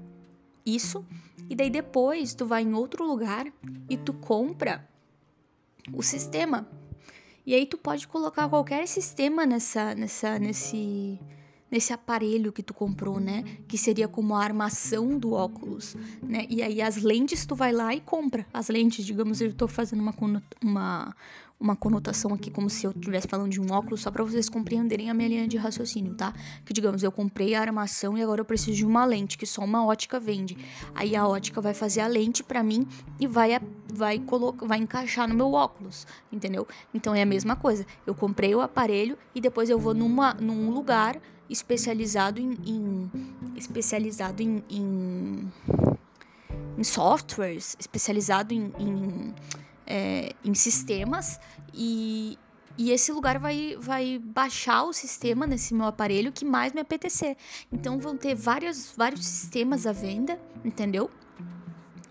isso, 0.63 1.03
e 1.49 1.55
daí 1.55 1.71
depois 1.71 2.35
tu 2.35 2.45
vai 2.45 2.61
em 2.61 2.75
outro 2.75 3.03
lugar 3.03 3.47
e 3.89 3.97
tu 3.97 4.13
compra 4.13 4.87
o 5.91 6.03
sistema 6.03 6.67
e 7.45 7.55
aí 7.55 7.65
tu 7.65 7.77
pode 7.77 8.07
colocar 8.07 8.49
qualquer 8.49 8.87
sistema 8.87 9.45
nessa, 9.45 9.95
nessa, 9.95 10.37
nesse, 10.39 11.19
nesse 11.71 11.93
aparelho 11.93 12.51
que 12.51 12.63
tu 12.63 12.73
comprou, 12.73 13.19
né? 13.19 13.43
Que 13.67 13.77
seria 13.77 14.07
como 14.07 14.35
a 14.35 14.43
armação 14.43 15.17
do 15.17 15.33
óculos, 15.33 15.95
né? 16.21 16.45
E 16.49 16.61
aí 16.61 16.81
as 16.81 16.97
lentes 16.97 17.45
tu 17.45 17.55
vai 17.55 17.71
lá 17.71 17.93
e 17.93 18.01
compra. 18.01 18.45
As 18.53 18.69
lentes, 18.69 19.05
digamos, 19.05 19.41
eu 19.41 19.53
tô 19.53 19.67
fazendo 19.67 20.01
uma, 20.01 20.13
uma, 20.63 21.15
uma 21.59 21.75
conotação 21.75 22.33
aqui 22.33 22.49
como 22.49 22.69
se 22.69 22.87
eu 22.87 22.91
estivesse 22.91 23.27
falando 23.27 23.51
de 23.51 23.59
um 23.59 23.71
óculos, 23.71 24.01
só 24.01 24.09
para 24.09 24.23
vocês 24.23 24.47
compreenderem 24.47 25.09
a 25.09 25.13
minha 25.13 25.27
linha 25.27 25.47
de 25.47 25.57
raciocínio, 25.57 26.15
tá? 26.15 26.33
Que 26.65 26.73
digamos, 26.73 27.03
eu 27.03 27.11
comprei 27.11 27.53
a 27.53 27.61
armação 27.61 28.17
e 28.17 28.23
agora 28.23 28.41
eu 28.41 28.45
preciso 28.45 28.77
de 28.77 28.85
uma 28.85 29.05
lente 29.05 29.37
que 29.37 29.45
só 29.45 29.63
uma 29.63 29.85
ótica 29.85 30.19
vende. 30.19 30.57
Aí 30.95 31.15
a 31.15 31.27
ótica 31.27 31.59
vai 31.59 31.73
fazer 31.73 32.01
a 32.01 32.07
lente 32.07 32.43
para 32.43 32.63
mim 32.63 32.87
e 33.19 33.27
vai 33.27 33.59
vai 33.93 34.21
vai 34.61 34.79
encaixar 34.79 35.27
no 35.27 35.35
meu 35.35 35.51
óculos, 35.51 36.07
entendeu? 36.31 36.67
Então 36.93 37.13
é 37.13 37.21
a 37.21 37.25
mesma 37.25 37.55
coisa. 37.55 37.85
Eu 38.07 38.15
comprei 38.15 38.55
o 38.55 38.61
aparelho 38.61 39.17
e 39.35 39.41
depois 39.41 39.69
eu 39.69 39.77
vou 39.77 39.93
numa 39.93 40.33
num 40.35 40.71
lugar 40.71 41.19
especializado 41.49 42.39
em, 42.39 42.57
em 42.65 43.11
especializado 43.55 44.41
em, 44.41 44.63
em, 44.69 45.51
em 46.77 46.83
softwares, 46.83 47.75
especializado 47.79 48.53
em, 48.53 48.71
em 48.77 49.33
é, 49.89 50.33
em 50.45 50.53
sistemas 50.53 51.39
e, 51.73 52.37
e 52.77 52.91
esse 52.91 53.11
lugar 53.11 53.39
vai, 53.39 53.75
vai 53.79 54.19
baixar 54.23 54.83
o 54.83 54.93
sistema 54.93 55.47
nesse 55.47 55.73
meu 55.73 55.87
aparelho 55.87 56.31
que 56.31 56.45
mais 56.45 56.71
me 56.71 56.79
apetecer. 56.79 57.35
Então 57.73 57.97
vão 57.97 58.15
ter 58.15 58.35
vários, 58.35 58.93
vários 58.95 59.25
sistemas 59.25 59.87
à 59.87 59.91
venda, 59.91 60.39
entendeu? 60.63 61.09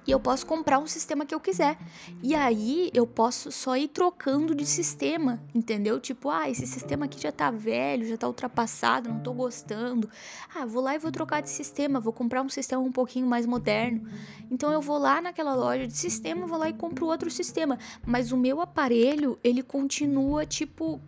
E 0.08 0.10
eu 0.10 0.18
posso 0.18 0.46
comprar 0.46 0.78
um 0.78 0.86
sistema 0.86 1.26
que 1.26 1.34
eu 1.34 1.38
quiser. 1.38 1.76
E 2.22 2.34
aí 2.34 2.90
eu 2.94 3.06
posso 3.06 3.52
só 3.52 3.76
ir 3.76 3.88
trocando 3.88 4.54
de 4.54 4.64
sistema, 4.64 5.38
entendeu? 5.54 6.00
Tipo, 6.00 6.30
ah, 6.30 6.48
esse 6.48 6.66
sistema 6.66 7.04
aqui 7.04 7.20
já 7.20 7.30
tá 7.30 7.50
velho, 7.50 8.08
já 8.08 8.16
tá 8.16 8.26
ultrapassado, 8.26 9.10
não 9.10 9.20
tô 9.20 9.34
gostando. 9.34 10.08
Ah, 10.54 10.64
vou 10.64 10.82
lá 10.82 10.94
e 10.94 10.98
vou 10.98 11.12
trocar 11.12 11.42
de 11.42 11.50
sistema, 11.50 12.00
vou 12.00 12.14
comprar 12.14 12.40
um 12.40 12.48
sistema 12.48 12.80
um 12.80 12.90
pouquinho 12.90 13.26
mais 13.26 13.44
moderno. 13.44 14.08
Então 14.50 14.72
eu 14.72 14.80
vou 14.80 14.96
lá 14.96 15.20
naquela 15.20 15.54
loja 15.54 15.86
de 15.86 15.94
sistema, 15.94 16.46
vou 16.46 16.56
lá 16.56 16.70
e 16.70 16.72
compro 16.72 17.04
outro 17.04 17.30
sistema. 17.30 17.78
Mas 18.06 18.32
o 18.32 18.36
meu 18.38 18.62
aparelho, 18.62 19.38
ele 19.44 19.62
continua, 19.62 20.46
tipo, 20.46 20.98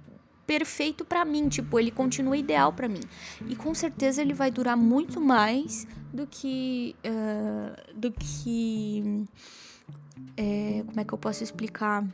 perfeito 0.51 1.05
para 1.05 1.25
mim, 1.25 1.49
tipo, 1.49 1.79
ele 1.79 1.93
continua 1.93 2.37
ideal 2.37 2.73
para 2.73 2.89
mim. 2.89 2.99
E 3.49 3.55
com 3.55 3.73
certeza 3.73 4.21
ele 4.21 4.35
vai 4.35 4.51
durar 4.51 4.77
muito 4.77 5.21
mais 5.21 5.87
do 6.13 6.27
que. 6.27 6.97
Uh, 7.07 7.97
do 7.97 8.11
que. 8.11 9.29
É, 10.37 10.83
como 10.85 11.01
é 11.01 11.05
que 11.05 11.15
eu 11.15 11.19
posso 11.19 11.45
explicar? 11.45 12.05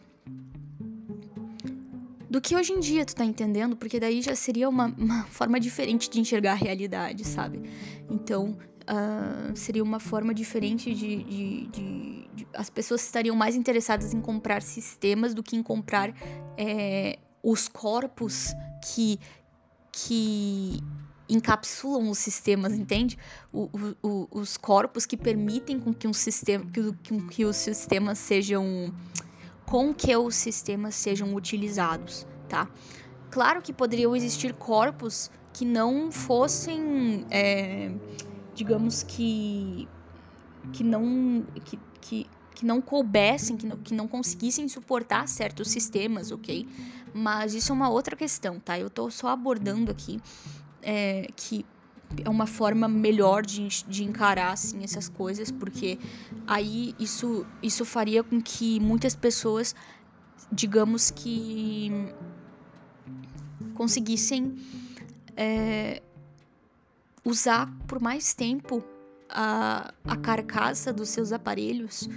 Do 2.29 2.39
que 2.43 2.55
hoje 2.55 2.75
em 2.75 2.81
dia, 2.81 3.07
tu 3.07 3.17
tá 3.17 3.25
entendendo? 3.25 3.75
Porque 3.75 3.99
daí 3.99 4.21
já 4.21 4.35
seria 4.35 4.69
uma, 4.69 4.89
uma 4.99 5.25
forma 5.25 5.59
diferente 5.59 6.11
de 6.11 6.21
enxergar 6.21 6.53
a 6.53 6.57
realidade, 6.57 7.27
sabe? 7.27 7.63
Então, 8.11 8.55
uh, 8.83 9.57
seria 9.57 9.83
uma 9.83 9.99
forma 9.99 10.35
diferente 10.35 10.93
de, 10.93 11.25
de, 11.25 11.67
de, 11.69 12.29
de, 12.35 12.47
As 12.53 12.69
pessoas 12.69 13.03
estariam 13.03 13.35
mais 13.35 13.57
interessadas 13.57 14.13
em 14.13 14.21
comprar 14.21 14.61
sistemas 14.61 15.33
do 15.33 15.43
que 15.43 15.57
em 15.57 15.63
comprar 15.63 16.15
é, 16.59 17.19
os 17.47 17.69
corpos 17.69 18.53
que, 18.83 19.21
que 19.93 20.81
encapsulam 21.29 22.11
os 22.11 22.19
sistemas, 22.19 22.73
entende? 22.73 23.17
O, 23.53 23.71
o, 24.03 24.29
os 24.33 24.57
corpos 24.57 25.07
que 25.07 25.17
permitem 25.17 25.79
com 25.79 25.95
que 25.95 26.09
um 26.09 26.13
sistema, 26.13 26.67
que, 26.67 26.93
que, 27.31 27.45
os 27.45 27.55
sistemas 27.55 28.19
sejam, 28.19 28.93
com 29.65 29.95
que 29.95 30.15
os 30.17 30.35
sistemas 30.35 30.97
sejam 30.97 31.37
utilizados, 31.37 32.27
tá? 32.49 32.69
Claro 33.31 33.63
que 33.63 33.73
poderiam 33.73 34.17
existir 34.17 34.53
corpos 34.55 35.31
que 35.53 35.65
não 35.65 36.11
fossem, 36.11 37.25
é, 37.31 37.93
digamos 38.55 39.05
que, 39.05 39.89
que 40.73 40.83
não, 40.83 41.47
que, 41.65 41.79
que 42.01 42.27
que 42.57 42.65
não 42.65 42.81
coubessem, 42.81 43.55
que 43.55 43.67
não, 43.67 43.77
que 43.77 43.95
não 43.95 44.09
conseguissem 44.09 44.67
suportar 44.67 45.29
certos 45.29 45.69
sistemas, 45.69 46.33
ok? 46.33 46.67
Mas 47.15 47.55
isso 47.55 47.73
é 47.73 47.75
uma 47.75 47.89
outra 47.89 48.15
questão, 48.15 48.61
tá? 48.61 48.79
Eu 48.79 48.91
tô 48.91 49.11
só 49.11 49.29
abordando 49.29 49.91
aqui 49.91 50.21
é, 50.83 51.29
que 51.35 51.65
é 52.25 52.31
uma 52.31 52.47
forma 52.47 52.89
melhor 52.89 53.45
de, 53.45 53.67
de 53.87 54.05
encarar 54.05 54.53
assim 54.53 54.83
essas 54.85 55.09
coisas, 55.09 55.51
porque 55.51 55.99
aí 56.47 56.95
isso, 56.99 57.45
isso 57.63 57.85
faria 57.85 58.23
com 58.23 58.41
que 58.41 58.79
muitas 58.81 59.15
pessoas, 59.15 59.75
digamos 60.51 61.11
que 61.11 61.91
conseguissem 63.75 64.57
é, 65.37 66.03
usar 67.25 67.71
por 67.87 68.01
mais 68.01 68.35
tempo 68.35 68.83
a, 69.29 69.93
a 70.05 70.17
carcaça 70.17 70.93
dos 70.93 71.09
seus 71.09 71.33
aparelhos 71.33 72.09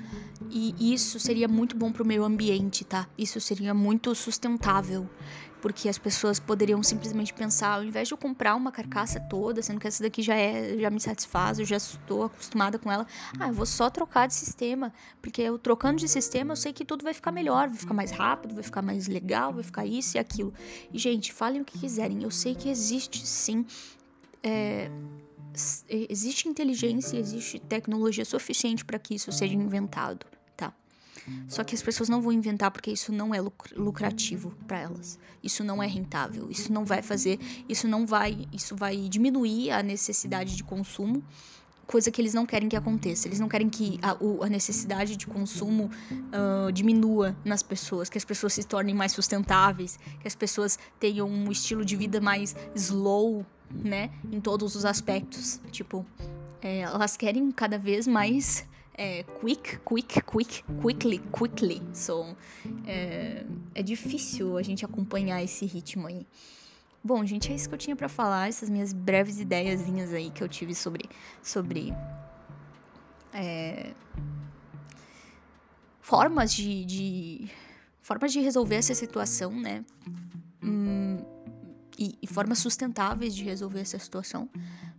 e 0.49 0.93
isso 0.93 1.19
seria 1.19 1.47
muito 1.47 1.75
bom 1.75 1.91
para 1.91 2.03
o 2.03 2.05
meio 2.05 2.23
ambiente, 2.23 2.83
tá? 2.83 3.07
Isso 3.17 3.39
seria 3.39 3.73
muito 3.73 4.13
sustentável, 4.15 5.07
porque 5.61 5.89
as 5.89 5.97
pessoas 5.97 6.39
poderiam 6.39 6.81
simplesmente 6.81 7.33
pensar, 7.33 7.75
ao 7.75 7.83
invés 7.83 8.07
de 8.07 8.13
eu 8.13 8.17
comprar 8.17 8.55
uma 8.55 8.71
carcaça 8.71 9.19
toda, 9.19 9.61
sendo 9.61 9.79
que 9.79 9.87
essa 9.87 10.01
daqui 10.01 10.21
já 10.21 10.35
é, 10.35 10.77
já 10.77 10.89
me 10.89 10.99
satisfaz, 10.99 11.59
eu 11.59 11.65
já 11.65 11.77
estou 11.77 12.23
acostumada 12.23 12.79
com 12.79 12.91
ela, 12.91 13.05
ah, 13.39 13.49
eu 13.49 13.53
vou 13.53 13.65
só 13.65 13.89
trocar 13.89 14.27
de 14.27 14.33
sistema, 14.33 14.93
porque 15.21 15.41
eu 15.41 15.59
trocando 15.59 15.97
de 15.97 16.07
sistema, 16.07 16.53
eu 16.53 16.55
sei 16.55 16.73
que 16.73 16.85
tudo 16.85 17.03
vai 17.03 17.13
ficar 17.13 17.31
melhor, 17.31 17.67
vai 17.67 17.77
ficar 17.77 17.93
mais 17.93 18.11
rápido, 18.11 18.55
vai 18.55 18.63
ficar 18.63 18.81
mais 18.81 19.07
legal, 19.07 19.53
vai 19.53 19.63
ficar 19.63 19.85
isso 19.85 20.17
e 20.17 20.19
aquilo. 20.19 20.53
E 20.91 20.97
gente, 20.97 21.33
falem 21.33 21.61
o 21.61 21.65
que 21.65 21.77
quiserem, 21.77 22.23
eu 22.23 22.31
sei 22.31 22.55
que 22.55 22.69
existe 22.69 23.27
sim 23.27 23.65
é, 24.41 24.89
existe 25.89 26.47
inteligência, 26.47 27.17
existe 27.17 27.59
tecnologia 27.59 28.25
suficiente 28.25 28.85
para 28.85 28.99
que 28.99 29.15
isso 29.15 29.31
seja 29.31 29.53
inventado, 29.53 30.25
tá? 30.55 30.73
Só 31.47 31.63
que 31.63 31.75
as 31.75 31.81
pessoas 31.81 32.09
não 32.09 32.21
vão 32.21 32.31
inventar 32.31 32.71
porque 32.71 32.91
isso 32.91 33.11
não 33.11 33.33
é 33.33 33.39
lucrativo 33.75 34.51
para 34.67 34.79
elas. 34.79 35.19
Isso 35.43 35.63
não 35.63 35.81
é 35.81 35.87
rentável. 35.87 36.49
Isso 36.49 36.71
não 36.71 36.85
vai 36.85 37.01
fazer, 37.01 37.39
isso 37.67 37.87
não 37.87 38.05
vai, 38.05 38.47
isso 38.51 38.75
vai 38.75 38.97
diminuir 39.09 39.71
a 39.71 39.83
necessidade 39.83 40.55
de 40.55 40.63
consumo 40.63 41.23
coisa 41.89 42.11
que 42.11 42.21
eles 42.21 42.35
não 42.35 42.45
querem 42.45 42.69
que 42.69 42.75
aconteça. 42.75 43.27
Eles 43.27 43.39
não 43.39 43.49
querem 43.49 43.67
que 43.67 43.99
a, 44.03 44.15
a 44.45 44.47
necessidade 44.47 45.17
de 45.17 45.25
consumo 45.25 45.89
uh, 46.11 46.71
diminua 46.71 47.35
nas 47.43 47.63
pessoas, 47.63 48.07
que 48.07 48.17
as 48.17 48.23
pessoas 48.23 48.53
se 48.53 48.63
tornem 48.63 48.93
mais 48.93 49.11
sustentáveis, 49.11 49.97
que 50.21 50.27
as 50.27 50.35
pessoas 50.35 50.77
tenham 50.99 51.27
um 51.27 51.51
estilo 51.51 51.83
de 51.83 51.95
vida 51.95 52.21
mais 52.21 52.55
slow, 52.75 53.43
né? 53.71 54.09
Em 54.31 54.39
todos 54.39 54.75
os 54.75 54.85
aspectos. 54.85 55.59
Tipo, 55.71 56.05
é, 56.61 56.79
elas 56.79 57.15
querem 57.15 57.51
cada 57.51 57.77
vez 57.77 58.07
mais 58.07 58.67
é, 58.93 59.23
quick, 59.23 59.79
quick, 59.79 60.21
quick, 60.21 60.63
quickly, 60.81 61.19
quickly. 61.31 61.81
So, 61.93 62.35
é, 62.85 63.45
é 63.75 63.83
difícil 63.83 64.57
a 64.57 64.61
gente 64.61 64.83
acompanhar 64.83 65.43
esse 65.43 65.65
ritmo 65.65 66.07
aí. 66.07 66.25
Bom, 67.01 67.25
gente, 67.25 67.51
é 67.51 67.55
isso 67.55 67.69
que 67.69 67.75
eu 67.75 67.79
tinha 67.79 67.95
para 67.95 68.09
falar, 68.09 68.49
essas 68.49 68.69
minhas 68.69 68.91
breves 68.91 69.39
ideiazinhas 69.39 70.13
aí 70.13 70.29
que 70.29 70.43
eu 70.43 70.49
tive 70.49 70.75
sobre 70.75 71.09
sobre 71.41 71.93
é, 73.33 73.93
formas 76.01 76.53
de, 76.53 76.83
de, 76.85 77.49
formas 78.01 78.33
de 78.33 78.39
resolver 78.39 78.75
essa 78.75 78.93
situação, 78.93 79.51
né? 79.51 79.85
Hum, 80.63 81.23
e, 81.99 82.17
e, 82.21 82.27
formas 82.27 82.59
sustentáveis 82.59 83.35
de 83.35 83.43
resolver 83.43 83.81
essa 83.81 83.99
situação, 83.99 84.49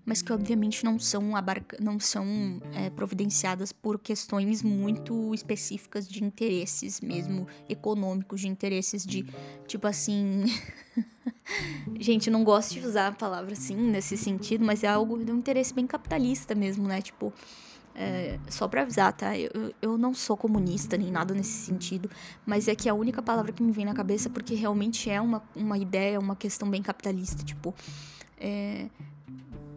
mas 0.05 0.21
que 0.21 0.31
obviamente 0.33 0.85
não 0.85 0.99
são, 0.99 1.35
abarca 1.35 1.79
não 1.81 1.99
são 1.99 2.27
é, 2.75 2.91
providenciadas 2.91 3.73
por 3.73 3.99
questões 3.99 4.63
muito 4.63 5.35
específicas 5.35 6.07
de 6.07 6.23
interesses 6.23 7.01
mesmo 7.01 7.47
econômicos, 7.71 8.43
de 8.43 8.49
interesses 8.49 9.07
de 9.07 9.25
tipo 9.67 9.87
assim. 9.87 10.45
Gente, 11.99 12.31
não 12.31 12.45
gosto 12.45 12.75
de 12.75 12.87
usar 12.87 13.09
a 13.09 13.13
palavra 13.13 13.53
assim 13.55 13.75
nesse 13.75 14.17
sentido, 14.17 14.65
mas 14.65 14.85
é 14.85 14.89
algo 14.89 15.25
de 15.25 15.33
um 15.33 15.39
interesse 15.39 15.73
bem 15.73 15.87
capitalista 15.87 16.55
mesmo, 16.55 16.87
né? 16.87 17.01
Tipo, 17.01 17.33
é, 17.95 18.39
só 18.49 18.69
pra 18.69 18.83
avisar, 18.83 19.13
tá? 19.13 19.37
Eu, 19.39 19.75
eu 19.81 19.99
não 19.99 20.15
sou 20.15 20.37
comunista 20.37 20.97
nem 20.97 21.11
nada 21.11 21.35
nesse 21.35 21.67
sentido, 21.67 22.11
mas 22.47 22.69
é 22.69 22.75
que 22.75 22.89
a 22.89 22.95
única 22.95 23.23
palavra 23.23 23.53
que 23.53 23.63
me 23.63 23.73
vem 23.73 23.85
na 23.85 23.95
cabeça 23.95 24.31
porque 24.31 24.55
realmente 24.55 25.11
é 25.11 25.21
uma, 25.21 25.43
uma 25.55 25.77
ideia, 25.77 26.19
uma 26.19 26.37
questão 26.37 26.69
bem 26.71 26.83
capitalista. 26.83 27.45
Tipo, 27.45 27.75
é, 28.39 28.87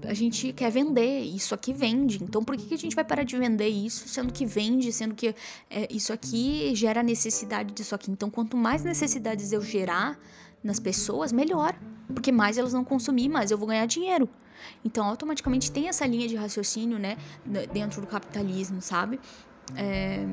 a 0.05 0.13
gente 0.13 0.53
quer 0.53 0.71
vender, 0.71 1.21
isso 1.21 1.53
aqui 1.53 1.73
vende. 1.73 2.23
Então 2.23 2.43
por 2.43 2.55
que, 2.55 2.65
que 2.65 2.73
a 2.73 2.77
gente 2.77 2.95
vai 2.95 3.03
parar 3.03 3.23
de 3.23 3.37
vender 3.37 3.67
isso, 3.67 4.07
sendo 4.07 4.31
que 4.31 4.45
vende, 4.45 4.91
sendo 4.91 5.15
que 5.15 5.35
é, 5.69 5.87
isso 5.89 6.13
aqui 6.13 6.73
gera 6.75 7.01
necessidade 7.01 7.73
disso 7.73 7.95
aqui? 7.95 8.11
Então 8.11 8.29
quanto 8.29 8.55
mais 8.55 8.83
necessidades 8.83 9.51
eu 9.51 9.61
gerar 9.61 10.19
nas 10.63 10.79
pessoas, 10.79 11.31
melhor. 11.31 11.75
Porque 12.07 12.31
mais 12.31 12.57
elas 12.57 12.73
vão 12.73 12.83
consumir, 12.83 13.29
mais 13.29 13.51
eu 13.51 13.57
vou 13.57 13.67
ganhar 13.67 13.85
dinheiro. 13.85 14.29
Então, 14.83 15.05
automaticamente 15.05 15.71
tem 15.71 15.87
essa 15.87 16.05
linha 16.05 16.27
de 16.27 16.35
raciocínio, 16.35 16.97
né, 16.99 17.17
dentro 17.71 18.01
do 18.01 18.07
capitalismo, 18.07 18.81
sabe? 18.81 19.19
É... 19.75 20.27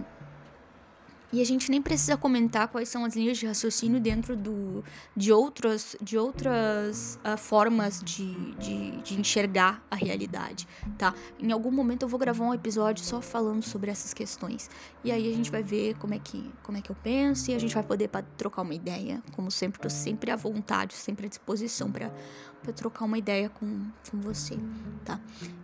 E 1.32 1.40
a 1.40 1.44
gente 1.44 1.70
nem 1.70 1.80
precisa 1.80 2.16
comentar 2.16 2.66
quais 2.68 2.88
são 2.88 3.04
as 3.04 3.14
linhas 3.14 3.38
de 3.38 3.46
raciocínio 3.46 4.00
dentro 4.00 4.36
do, 4.36 4.84
de 5.16 5.32
outras, 5.32 5.94
de 6.02 6.18
outras 6.18 7.18
uh, 7.24 7.36
formas 7.38 8.00
de, 8.00 8.34
de, 8.56 8.90
de, 9.02 9.20
enxergar 9.20 9.80
a 9.88 9.94
realidade, 9.94 10.66
tá? 10.98 11.14
Em 11.38 11.52
algum 11.52 11.70
momento 11.70 12.02
eu 12.02 12.08
vou 12.08 12.18
gravar 12.18 12.44
um 12.44 12.54
episódio 12.54 13.04
só 13.04 13.20
falando 13.20 13.62
sobre 13.62 13.90
essas 13.92 14.12
questões. 14.12 14.68
E 15.04 15.12
aí 15.12 15.30
a 15.30 15.34
gente 15.34 15.50
vai 15.52 15.62
ver 15.62 15.94
como 15.98 16.14
é 16.14 16.18
que, 16.18 16.52
como 16.64 16.78
é 16.78 16.82
que 16.82 16.90
eu 16.90 16.96
penso 16.96 17.50
e 17.50 17.54
a 17.54 17.58
gente 17.58 17.74
vai 17.74 17.84
poder 17.84 18.10
trocar 18.36 18.62
uma 18.62 18.74
ideia. 18.74 19.22
Como 19.32 19.50
sempre, 19.52 19.80
tô 19.80 19.88
sempre 19.88 20.32
à 20.32 20.36
vontade, 20.36 20.94
sempre 20.94 21.26
à 21.26 21.28
disposição 21.28 21.92
para 21.92 22.10
trocar 22.74 23.04
uma 23.04 23.18
ideia 23.18 23.48
com, 23.48 23.86
com 24.10 24.20
você, 24.20 24.56
tá? 25.04 25.20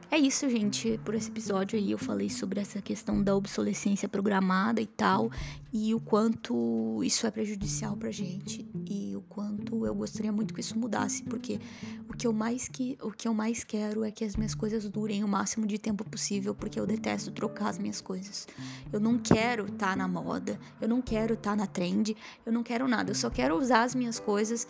É 0.09 0.19
isso, 0.19 0.49
gente. 0.49 0.99
Por 1.05 1.15
esse 1.15 1.29
episódio 1.29 1.77
aí 1.77 1.91
eu 1.91 1.99
falei 1.99 2.31
sobre 2.31 2.61
essa 2.61 2.81
questão 2.81 3.21
da 3.23 3.35
obsolescência 3.35 4.09
programada 4.09 4.81
e 4.81 4.87
tal 4.87 5.31
e 5.73 5.93
o 5.95 6.01
quanto 6.01 7.03
isso 7.03 7.27
é 7.27 7.31
prejudicial 7.31 7.97
pra 7.97 8.11
gente 8.11 8.67
e 8.89 9.15
o 9.17 9.21
quanto 9.23 9.85
eu 9.85 9.95
gostaria 9.95 10.31
muito 10.31 10.55
que 10.55 10.61
isso 10.61 10.79
mudasse, 10.79 11.25
porque 11.25 11.61
o 12.09 12.17
que 12.17 12.27
eu 12.27 12.33
mais 12.33 12.69
que 12.69 12.97
o 13.03 13.11
que 13.11 13.27
eu 13.27 13.35
mais 13.35 13.65
quero 13.65 14.05
é 14.05 14.11
que 14.11 14.25
as 14.25 14.37
minhas 14.37 14.55
coisas 14.55 14.89
durem 14.89 15.25
o 15.25 15.29
máximo 15.29 15.67
de 15.67 15.77
tempo 15.77 16.03
possível, 16.09 16.55
porque 16.55 16.79
eu 16.79 16.87
detesto 16.87 17.33
trocar 17.33 17.69
as 17.69 17.79
minhas 17.79 18.01
coisas. 18.01 18.47
Eu 18.93 19.01
não 19.01 19.19
quero 19.19 19.67
estar 19.67 19.89
tá 19.89 19.97
na 19.97 20.07
moda, 20.07 20.59
eu 20.81 20.89
não 20.89 21.03
quero 21.03 21.35
estar 21.35 21.51
tá 21.51 21.57
na 21.57 21.67
trend, 21.67 22.17
eu 22.47 22.53
não 22.53 22.63
quero 22.63 22.87
nada, 22.87 23.11
eu 23.11 23.15
só 23.15 23.29
quero 23.29 23.59
usar 23.59 23.83
as 23.83 23.95
minhas 23.95 24.21
coisas 24.21 24.67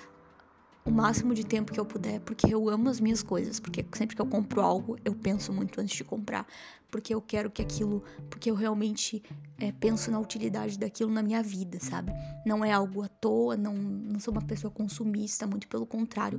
o 0.87 0.90
máximo 0.90 1.35
de 1.35 1.44
tempo 1.44 1.72
que 1.72 1.81
eu 1.81 1.85
puder, 1.85 2.20
porque 2.20 2.55
eu 2.55 2.70
amo 2.70 2.88
as 2.88 3.01
minhas 3.01 3.20
coisas, 3.20 3.59
porque 3.59 3.85
sempre 3.92 4.14
que 4.14 4.22
eu 4.22 4.27
compro 4.27 4.61
algo, 4.61 4.96
eu 5.05 5.14
penso 5.14 5.53
muito 5.53 5.81
antes 5.81 5.96
de 5.96 6.05
comprar, 6.05 6.46
porque 6.88 7.12
eu 7.12 7.20
quero 7.20 7.51
que 7.51 7.61
aquilo, 7.61 8.05
porque 8.31 8.49
eu 8.49 8.55
realmente 8.55 9.20
é, 9.59 9.72
penso 9.72 10.12
na 10.12 10.20
utilidade 10.20 10.79
daquilo 10.79 11.11
na 11.11 11.25
minha 11.25 11.42
vida, 11.42 11.79
sabe? 11.81 12.12
Não 12.46 12.64
é 12.64 12.72
algo 12.72 13.03
à 13.03 13.09
toa, 13.09 13.57
não, 13.57 13.75
não 13.75 14.20
sou 14.20 14.33
uma 14.33 14.42
pessoa 14.42 14.70
consumista, 14.70 15.44
muito 15.44 15.66
pelo 15.66 15.85
contrário, 15.85 16.38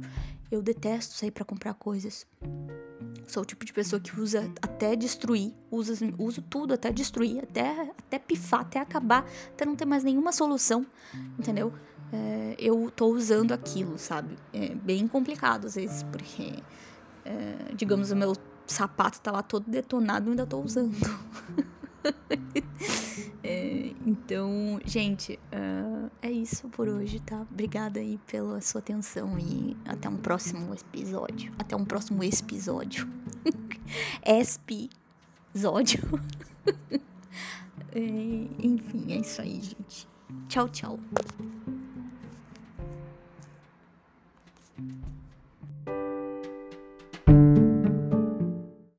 eu 0.50 0.62
detesto 0.62 1.14
sair 1.14 1.32
para 1.32 1.44
comprar 1.44 1.74
coisas. 1.74 2.26
Sou 3.28 3.44
o 3.44 3.46
tipo 3.46 3.66
de 3.66 3.74
pessoa 3.74 4.00
que 4.00 4.18
usa 4.18 4.50
até 4.62 4.96
destruir, 4.96 5.54
usa, 5.70 5.94
uso 6.18 6.42
tudo 6.42 6.74
até 6.74 6.90
destruir, 6.90 7.44
até, 7.44 7.92
até 7.98 8.18
pifar, 8.18 8.62
até 8.62 8.80
acabar, 8.80 9.26
até 9.50 9.66
não 9.66 9.76
ter 9.76 9.86
mais 9.86 10.06
nenhuma 10.06 10.32
solução, 10.32 10.86
entendeu? 11.38 11.74
É, 12.12 12.56
eu 12.58 12.91
tô 12.96 13.08
usando 13.08 13.52
aquilo, 13.52 13.98
sabe? 13.98 14.36
É 14.54 14.74
bem 14.76 15.08
complicado 15.08 15.65
às 15.65 15.76
vezes, 15.76 16.04
porque, 16.04 16.54
é, 17.26 17.74
digamos, 17.76 18.12
o 18.12 18.15
meu 18.15 18.34
sapato 18.65 19.20
tá 19.22 19.32
lá 19.32 19.43
todo 19.43 19.70
detonado 19.70 20.28
e 20.28 20.32
ainda 20.32 20.46
tô 20.46 20.60
usando. 20.60 20.96
é, 23.43 23.91
então, 24.06 24.80
gente, 24.86 25.39
uh, 25.52 26.10
é 26.22 26.32
isso 26.32 26.70
por 26.70 26.88
hoje, 26.88 27.20
tá? 27.20 27.46
Obrigada 27.52 28.00
aí 28.00 28.17
pela 28.28 28.62
sua 28.62 28.80
atenção 28.80 29.38
e 29.39 29.76
até 29.86 30.08
um 30.08 30.17
próximo 30.17 30.74
episódio. 30.74 31.52
Até 31.58 31.76
um 31.76 31.86
próximo 31.86 32.24
episódio. 32.24 33.08
Episódio. 35.54 36.02
é, 37.93 38.00
enfim, 38.60 39.13
é 39.13 39.17
isso 39.17 39.41
aí, 39.41 39.62
gente. 39.62 40.08
Tchau, 40.50 40.67
tchau. 40.70 41.00